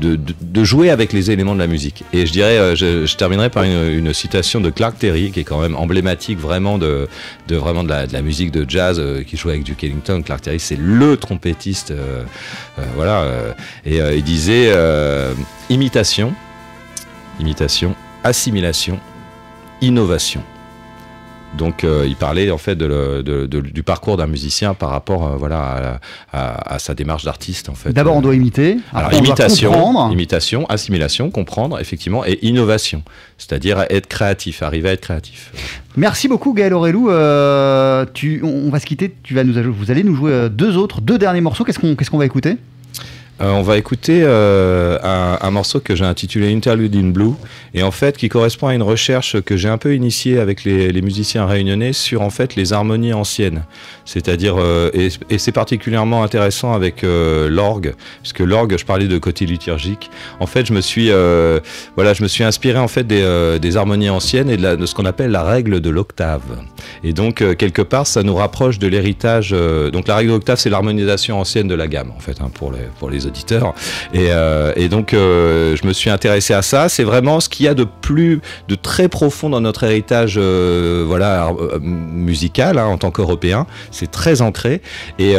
de, 0.01 0.19
de, 0.41 0.65
jouer 0.65 0.91
avec 0.91 1.13
les 1.13 1.31
éléments 1.31 1.55
de 1.55 1.59
la 1.59 1.67
musique. 1.67 2.05
Et 2.13 2.27
je 2.27 2.33
dirais, 2.33 2.77
je, 2.77 3.17
terminerai 3.17 3.51
par 3.51 3.65
une, 3.65 4.13
citation 4.13 4.61
de 4.61 4.71
Clark 4.71 4.99
Terry, 4.99 5.31
qui 5.31 5.41
est 5.41 5.45
quand 5.45 5.61
même 5.61 5.75
emblématique 5.77 6.39
vraiment 6.39 6.79
de, 6.79 7.09
de 7.49 7.57
vraiment 7.57 7.83
de 7.85 7.89
la, 7.89 8.23
musique 8.23 8.51
de 8.51 8.69
jazz 8.69 9.03
qui 9.27 9.37
jouait 9.37 9.53
avec 9.53 9.65
Duke 9.65 9.83
Ellington. 9.85 10.23
Clark 10.23 10.43
Terry, 10.43 10.61
c'est 10.61 10.79
le 10.79 11.17
trompettiste, 11.17 11.93
voilà. 12.97 13.27
et 13.87 13.99
il 13.99 14.23
disait 14.23 14.73
imitation, 15.71 16.35
imitation, 17.41 17.95
assimilation, 18.25 19.01
innovation. 19.83 20.43
Donc 21.59 21.85
euh, 21.85 22.07
il 22.07 22.17
parlait 22.17 22.51
en 22.51 22.57
fait 22.57 22.77
de 22.77 22.87
le- 22.87 23.23
de- 23.23 23.45
de- 23.45 23.61
du 23.61 23.83
parcours 23.83 24.17
d'un 24.17 24.27
musicien 24.27 24.73
par 24.73 24.89
rapport 24.89 25.27
euh, 25.27 25.37
voilà 25.37 26.01
à, 26.33 26.39
à- 26.39 26.75
à 26.77 26.79
sa 26.79 26.95
démarche 26.95 27.25
d'artiste 27.25 27.69
en 27.69 27.75
fait. 27.75 27.93
D'abord, 27.93 28.17
on 28.17 28.23
doit 28.23 28.35
imiter. 28.35 28.79
Alors 28.95 29.09
Après, 29.09 29.19
imitation, 29.19 29.71
comprendre. 29.71 30.13
imitation, 30.15 30.65
assimilation, 30.71 31.31
comprendre 31.31 31.79
effectivement 31.79 32.25
et 32.25 32.39
innovation, 32.41 33.03
c'est-à-dire 33.37 33.85
être 33.91 34.07
créatif, 34.07 34.63
arriver 34.63 34.89
à 34.89 34.93
être 34.93 35.03
créatif. 35.03 35.53
Merci 35.95 36.27
beaucoup 36.27 36.55
Gaël 36.55 36.73
Aurelou. 36.73 37.11
Euh, 37.11 38.07
tu, 38.15 38.41
on, 38.43 38.49
on 38.49 38.71
va 38.71 38.81
se 38.81 38.87
quitter. 38.87 39.15
Tu 39.23 39.35
vas 39.35 39.45
nous, 39.45 39.53
vous 39.75 39.91
allez 39.91 40.05
nous 40.05 40.15
jouer 40.15 40.33
euh, 40.33 40.49
deux 40.49 40.79
autres, 40.79 41.03
deux 41.03 41.19
derniers 41.19 41.43
morceaux. 41.43 41.65
Qu'est-ce 41.65 41.79
qu'on 41.79 41.97
qu'est-ce 41.97 42.11
qu'on 42.11 42.17
va 42.17 42.25
écouter? 42.25 42.53
Euh, 42.53 42.55
on 43.51 43.63
va 43.63 43.77
écouter 43.77 44.23
euh, 44.23 44.99
un, 45.03 45.51
morceau 45.51 45.81
que 45.81 45.97
j'ai 45.97 46.05
intitulé 46.05 46.55
Interlude 46.55 46.95
in 46.95 47.09
Blue 47.09 47.33
et 47.75 47.83
en 47.83 47.91
fait 47.91 48.17
qui 48.17 48.29
correspond 48.29 48.69
à 48.69 48.75
une 48.75 48.83
recherche 48.83 49.41
que 49.41 49.57
j'ai 49.57 49.69
un 49.69 49.79
peu 49.79 49.95
initiée 49.95 50.39
avec 50.39 50.65
les, 50.65 51.03
musiciens 51.03 51.47
réunionnais 51.47 51.93
sur 51.93 52.23
en 52.23 52.31
fait 52.31 52.55
les 52.55 52.73
harmonies 52.73 53.13
anciennes. 53.13 53.65
C'est-à-dire 54.05 54.57
euh, 54.59 54.91
et, 54.95 55.39
c'est 55.39 55.53
particulièrement 55.53 56.23
intéressant 56.23 56.73
avec 56.73 57.03
euh, 57.03 57.49
l'orgue 57.49 57.95
puisque 58.21 58.41
l'orgue, 58.41 58.77
je 58.79 58.85
parlais 58.85 59.09
de 59.09 59.19
côté 59.19 59.47
liturgique. 59.47 60.11
En 60.39 60.47
fait, 60.47 60.67
je 60.67 60.73
me 60.73 60.81
suis 60.81 61.11
euh, 61.11 61.61
voilà, 61.97 62.15
je 62.15 62.23
me 62.23 62.29
suis 62.29 62.45
inspiré 62.45 62.79
en 62.79 62.89
fait 62.89 63.07
des, 63.07 63.23
euh, 63.23 63.59
harmonies 63.75 64.11
anciennes 64.11 64.51
et 64.51 64.57
de, 64.57 64.87
ce 64.87 64.95
qu'on 64.95 65.05
appelle 65.05 65.31
la 65.31 65.43
règle 65.43 65.81
de 65.81 65.91
l'octave. 65.91 66.43
Et 67.05 67.13
donc 67.13 67.41
euh, 67.41 67.55
quelque 67.55 67.83
part, 67.83 68.07
ça 68.07 68.23
nous 68.23 68.35
rapproche 68.35 68.79
de 68.79 68.87
l'héritage. 68.87 69.51
euh, 69.53 69.91
donc 69.91 70.09
la 70.09 70.17
règle 70.17 70.31
de 70.31 70.35
l'octave, 70.35 70.59
c'est 70.59 70.71
l'harmonisation 70.71 71.41
ancienne 71.41 71.69
de 71.69 71.75
la 71.75 71.87
gamme 71.89 72.13
en 72.17 72.21
fait 72.21 72.41
hein, 72.41 72.51
pour 72.53 72.73
les 72.73 72.87
pour 72.99 73.11
les 73.11 73.27
euh, 74.15 74.73
et 74.77 74.89
donc 74.89 75.15
euh, 75.15 75.77
je 75.77 75.87
me 75.87 75.93
suis 75.93 76.11
intéressé 76.11 76.55
à 76.55 76.63
ça. 76.63 76.89
C'est 76.89 77.05
vraiment 77.05 77.41
ce 77.41 77.49
qu'il 77.49 77.67
y 77.67 77.69
a 77.69 77.75
de 77.75 77.85
plus, 77.85 78.41
de 78.69 78.75
très 78.75 79.09
profond 79.09 79.51
dans 79.51 79.61
notre 79.61 79.85
héritage, 79.85 80.35
euh, 80.37 81.05
voilà, 81.07 81.53
musical 81.81 82.79
hein, 82.79 82.87
en 82.87 82.99
tant 82.99 83.11
qu'Européen. 83.11 83.67
C'est 83.91 84.11
très 84.11 84.43
ancré 84.43 84.83
et, 85.19 85.35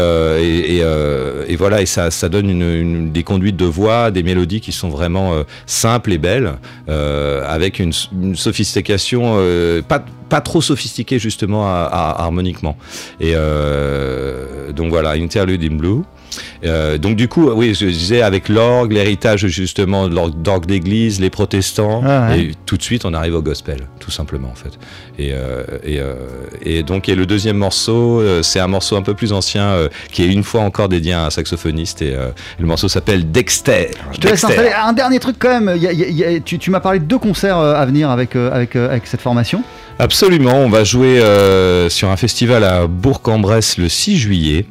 voilà, 1.57 1.81
et 1.81 1.85
ça, 1.85 2.09
donne 2.29 3.11
des 3.11 3.23
conduites 3.23 3.57
de 3.57 3.65
voix, 3.65 4.11
des 4.11 4.23
mélodies 4.23 4.61
qui 4.61 4.71
sont 4.71 4.89
vraiment 4.89 5.33
simples 5.65 6.13
et 6.13 6.17
belles, 6.17 6.53
avec 6.87 7.79
une, 7.79 7.93
sophistication 8.35 9.37
pas 9.87 10.41
trop 10.41 10.61
sophistiquée 10.61 11.19
justement 11.19 11.67
harmoniquement. 11.67 12.77
Et 13.19 13.33
donc 14.73 14.89
voilà, 14.89 15.11
Interlude 15.11 15.63
in 15.63 15.75
Blue. 15.75 16.03
Euh, 16.65 16.97
donc 16.97 17.15
du 17.15 17.27
coup, 17.27 17.49
oui, 17.51 17.73
je 17.73 17.85
disais 17.85 18.21
avec 18.21 18.49
l'orgue, 18.49 18.93
l'héritage 18.93 19.45
justement 19.47 20.07
de 20.07 20.15
l'orgue 20.15 20.41
d'orgue 20.41 20.65
d'église, 20.65 21.19
les 21.19 21.29
protestants, 21.29 22.01
Ah 22.05 22.29
ouais. 22.29 22.39
et 22.39 22.51
tout 22.65 22.77
de 22.77 22.83
suite 22.83 23.05
on 23.05 23.13
arrive 23.13 23.35
au 23.35 23.41
gospel, 23.41 23.87
tout 23.99 24.11
simplement 24.11 24.49
en 24.51 24.55
fait. 24.55 24.71
Et, 25.19 25.31
euh, 25.33 25.63
et, 25.83 25.99
euh, 25.99 26.13
et 26.63 26.83
donc 26.83 27.09
et 27.09 27.15
le 27.15 27.25
deuxième 27.25 27.57
morceau, 27.57 28.21
c'est 28.41 28.59
un 28.59 28.67
morceau 28.67 28.95
un 28.95 29.01
peu 29.01 29.13
plus 29.13 29.33
ancien 29.33 29.75
qui 30.11 30.23
est 30.23 30.27
une 30.27 30.43
fois 30.43 30.61
encore 30.61 30.89
dédié 30.89 31.13
à 31.13 31.25
un 31.25 31.29
saxophoniste 31.29 32.01
et 32.01 32.15
le 32.59 32.65
morceau 32.65 32.87
s'appelle 32.87 33.31
Dexter. 33.31 33.89
Je 34.13 34.17
te 34.19 34.27
laisse 34.27 34.41
Dexter. 34.41 34.47
installer. 34.47 34.71
Un 34.75 34.93
dernier 34.93 35.19
truc 35.19 35.35
quand 35.39 35.59
même. 35.59 35.73
Il 35.75 35.81
y 35.83 35.87
a- 35.87 35.91
il 35.91 35.99
y 35.99 36.03
a- 36.03 36.07
il 36.07 36.15
y 36.17 36.23
a- 36.23 36.39
tu 36.39 36.57
tu 36.59 36.71
m'as 36.71 36.79
parlé 36.79 36.99
de 36.99 37.05
deux 37.05 37.19
concerts 37.19 37.57
à 37.57 37.85
venir 37.85 38.09
avec, 38.09 38.35
avec, 38.35 38.75
avec 38.75 39.07
cette 39.07 39.21
formation. 39.21 39.63
Absolument, 39.99 40.55
on 40.57 40.69
va 40.69 40.83
jouer 40.83 41.21
sur 41.89 42.09
un 42.09 42.17
festival 42.17 42.63
à 42.63 42.87
Bourg-en-Bresse 42.87 43.77
le 43.77 43.89
6 43.89 44.17
juillet. 44.17 44.65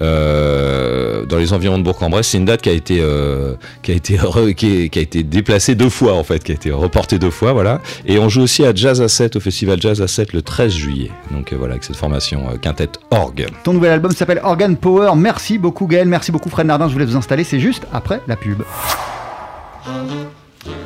Euh, 0.00 1.24
dans 1.26 1.38
les 1.38 1.52
environs 1.52 1.78
de 1.78 1.82
Bourg-en-Bresse, 1.82 2.28
c'est 2.28 2.38
une 2.38 2.44
date 2.44 2.62
qui 2.62 2.68
a 2.68 2.72
été 2.72 2.98
euh, 3.00 3.54
qui 3.82 3.92
a 3.92 3.94
été 3.94 4.18
qui, 4.56 4.98
a 4.98 5.02
été 5.02 5.22
déplacée 5.22 5.74
deux 5.74 5.88
fois 5.88 6.14
en 6.14 6.24
fait, 6.24 6.42
qui 6.42 6.52
a 6.52 6.54
été 6.54 6.70
reportée 6.70 7.18
deux 7.18 7.30
fois, 7.30 7.52
voilà. 7.52 7.80
Et 8.06 8.18
on 8.18 8.28
joue 8.28 8.42
aussi 8.42 8.64
à 8.64 8.74
Jazz 8.74 9.00
à 9.00 9.08
7 9.08 9.36
au 9.36 9.40
festival 9.40 9.80
Jazz 9.80 10.00
à 10.00 10.08
7 10.08 10.32
le 10.32 10.42
13 10.42 10.72
juillet. 10.72 11.10
Donc 11.30 11.52
euh, 11.52 11.56
voilà, 11.56 11.74
avec 11.74 11.84
cette 11.84 11.96
formation 11.96 12.46
quintette 12.60 12.98
orgue. 13.10 13.46
Ton 13.64 13.72
nouvel 13.74 13.92
album 13.92 14.12
s'appelle 14.12 14.40
Organ 14.42 14.76
Power. 14.76 15.12
Merci 15.16 15.58
beaucoup 15.58 15.86
Gaël, 15.86 16.08
merci 16.08 16.32
beaucoup 16.32 16.48
Fred 16.48 16.66
Nardin. 16.66 16.88
Je 16.88 16.92
vous 16.92 16.98
laisse 16.98 17.10
vous 17.10 17.16
installer. 17.16 17.44
C'est 17.44 17.60
juste 17.60 17.86
après 17.92 18.20
la 18.28 18.36
pub. 18.36 18.62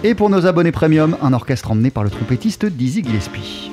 Et 0.05 0.15
pour 0.15 0.31
nos 0.31 0.47
abonnés 0.47 0.73
premium, 0.73 1.17
un 1.23 1.33
orchestre 1.33 1.71
emmené 1.71 1.91
par 1.91 2.05
le 2.05 2.11
trompettiste 2.11 2.67
Dizzy 2.67 3.03
Gillespie. 3.03 3.71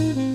Mm-hmm. 0.00 0.29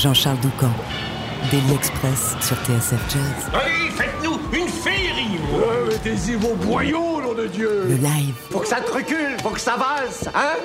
Jean-Charles 0.00 0.38
Doucan. 0.40 0.72
Daily 1.50 1.74
Express 1.74 2.34
sur 2.40 2.56
TSF 2.64 3.00
Jazz. 3.10 3.50
Allez, 3.52 3.90
faites-nous 3.90 4.38
une 4.58 4.68
féerie 4.68 5.38
Ouais, 5.52 5.88
mettez-y 5.92 6.34
vos 6.36 6.54
boyaux, 6.54 7.20
nom 7.20 7.34
de 7.34 7.46
Dieu 7.46 7.84
Le 7.86 7.96
live. 7.96 8.34
Faut 8.50 8.60
que 8.60 8.68
ça 8.68 8.80
te 8.80 8.90
recule, 8.90 9.36
faut 9.42 9.50
que 9.50 9.60
ça 9.60 9.76
valse, 9.76 10.28
hein? 10.34 10.56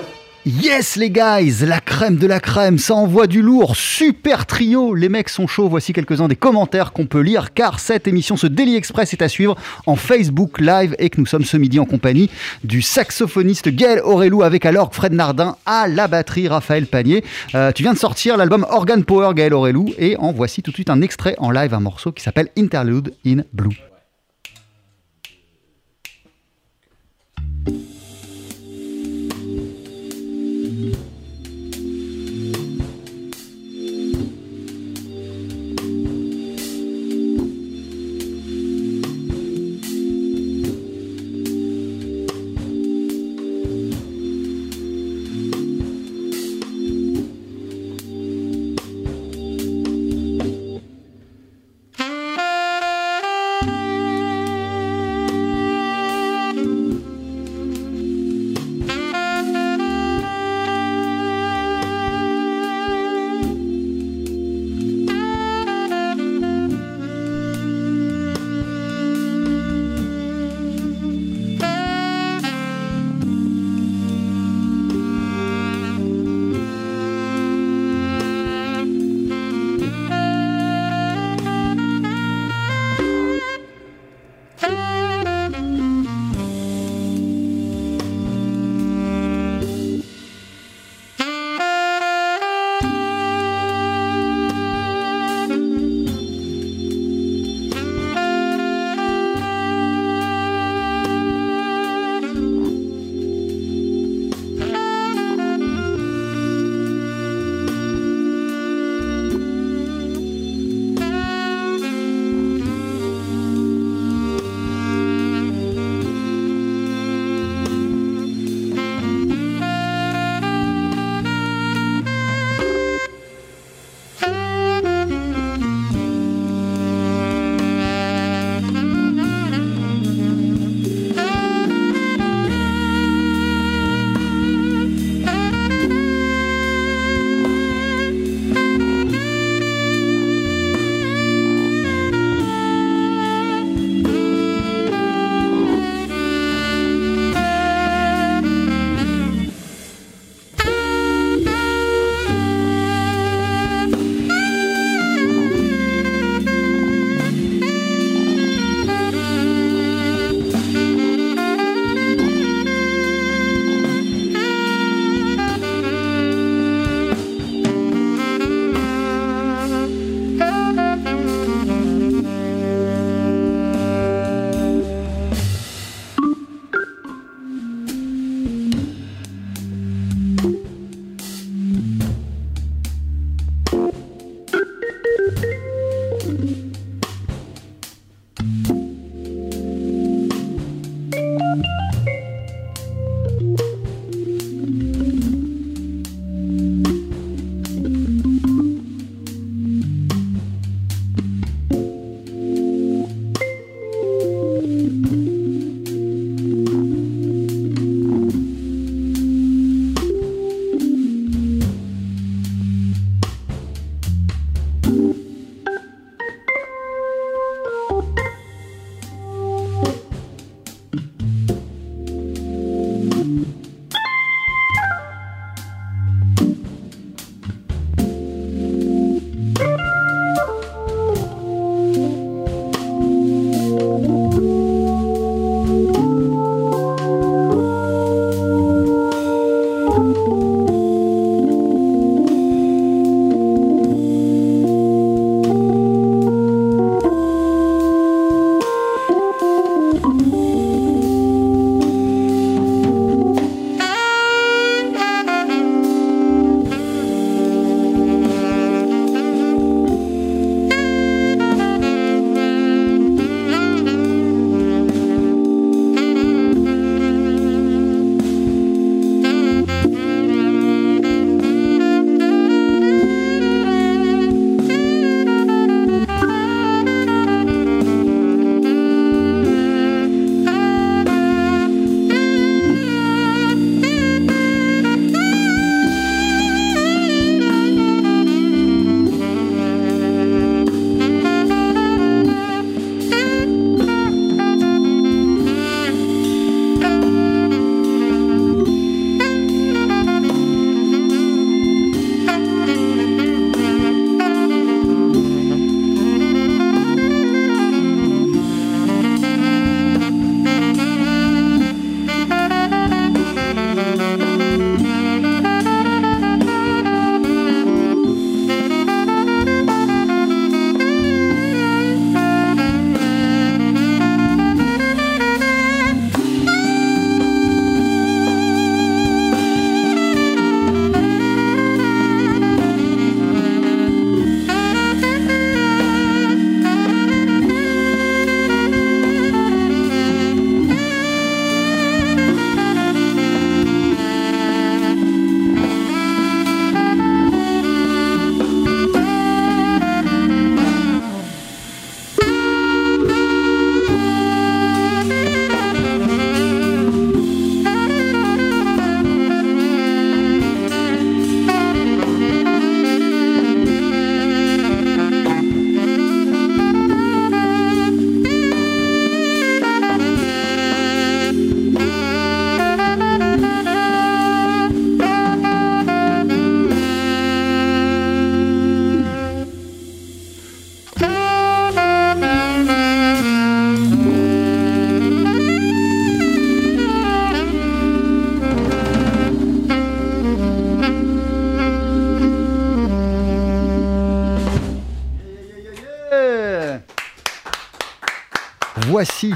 Yes 0.46 0.96
les 0.96 1.10
guys, 1.10 1.66
la 1.66 1.82
crème 1.96 2.18
de 2.18 2.28
la 2.28 2.42
crème, 2.42 2.78
ça 2.78 2.94
envoie 2.94 3.26
du 3.26 3.42
lourd, 3.42 3.78
super 3.78 4.46
trio, 4.46 4.96
les 4.96 5.08
mecs 5.08 5.30
sont 5.30 5.48
chauds, 5.48 5.70
voici 5.70 5.94
quelques-uns 5.94 6.28
des 6.28 6.36
commentaires 6.36 6.92
qu'on 6.92 7.06
peut 7.06 7.22
lire 7.22 7.54
car 7.54 7.80
cette 7.80 8.06
émission, 8.06 8.36
ce 8.36 8.48
Daily 8.48 8.76
Express 8.76 9.14
est 9.14 9.22
à 9.22 9.30
suivre 9.30 9.56
en 9.86 9.96
Facebook 9.96 10.60
Live 10.60 10.94
et 11.00 11.10
que 11.10 11.22
nous 11.22 11.26
sommes 11.26 11.46
ce 11.46 11.56
midi 11.56 11.80
en 11.80 11.86
compagnie 11.86 12.30
du 12.66 12.82
saxophoniste 12.82 13.70
Gaël 13.70 14.02
Aurelou 14.04 14.44
avec 14.44 14.66
l'orgue 14.66 14.94
Fred 14.94 15.14
Nardin, 15.14 15.56
à 15.66 15.88
la 15.88 16.10
batterie 16.10 16.50
Raphaël 16.50 16.86
Panier. 16.86 17.24
Euh, 17.56 17.72
tu 17.72 17.84
viens 17.84 17.94
de 17.94 17.98
sortir 17.98 18.36
l'album 18.36 18.66
Organ 18.70 19.02
Power 19.02 19.34
Gaël 19.34 19.54
Aurelou 19.54 19.86
et 19.98 20.18
en 20.18 20.34
voici 20.34 20.62
tout 20.62 20.72
de 20.72 20.76
suite 20.76 20.90
un 20.90 21.00
extrait 21.02 21.36
en 21.38 21.50
live, 21.50 21.74
un 21.74 21.80
morceau 21.80 22.12
qui 22.12 22.24
s'appelle 22.24 22.50
Interlude 22.58 23.14
in 23.26 23.44
Blue. 23.54 23.95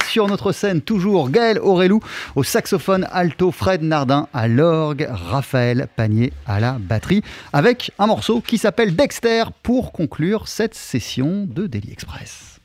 Sur 0.07 0.27
notre 0.27 0.51
scène 0.51 0.81
toujours 0.81 1.29
Gaël 1.29 1.59
Aurelou 1.59 1.99
au 2.35 2.43
saxophone 2.43 3.07
alto, 3.11 3.51
Fred 3.51 3.81
Nardin 3.81 4.27
à 4.33 4.47
l'orgue, 4.47 5.07
Raphaël 5.09 5.87
Panier 5.95 6.33
à 6.45 6.59
la 6.59 6.73
batterie, 6.79 7.23
avec 7.53 7.91
un 7.97 8.07
morceau 8.07 8.41
qui 8.41 8.57
s'appelle 8.57 8.95
Dexter 8.95 9.45
pour 9.63 9.91
conclure 9.91 10.47
cette 10.47 10.75
session 10.75 11.47
de 11.49 11.67
Daily 11.67 11.91
Express. 11.91 12.59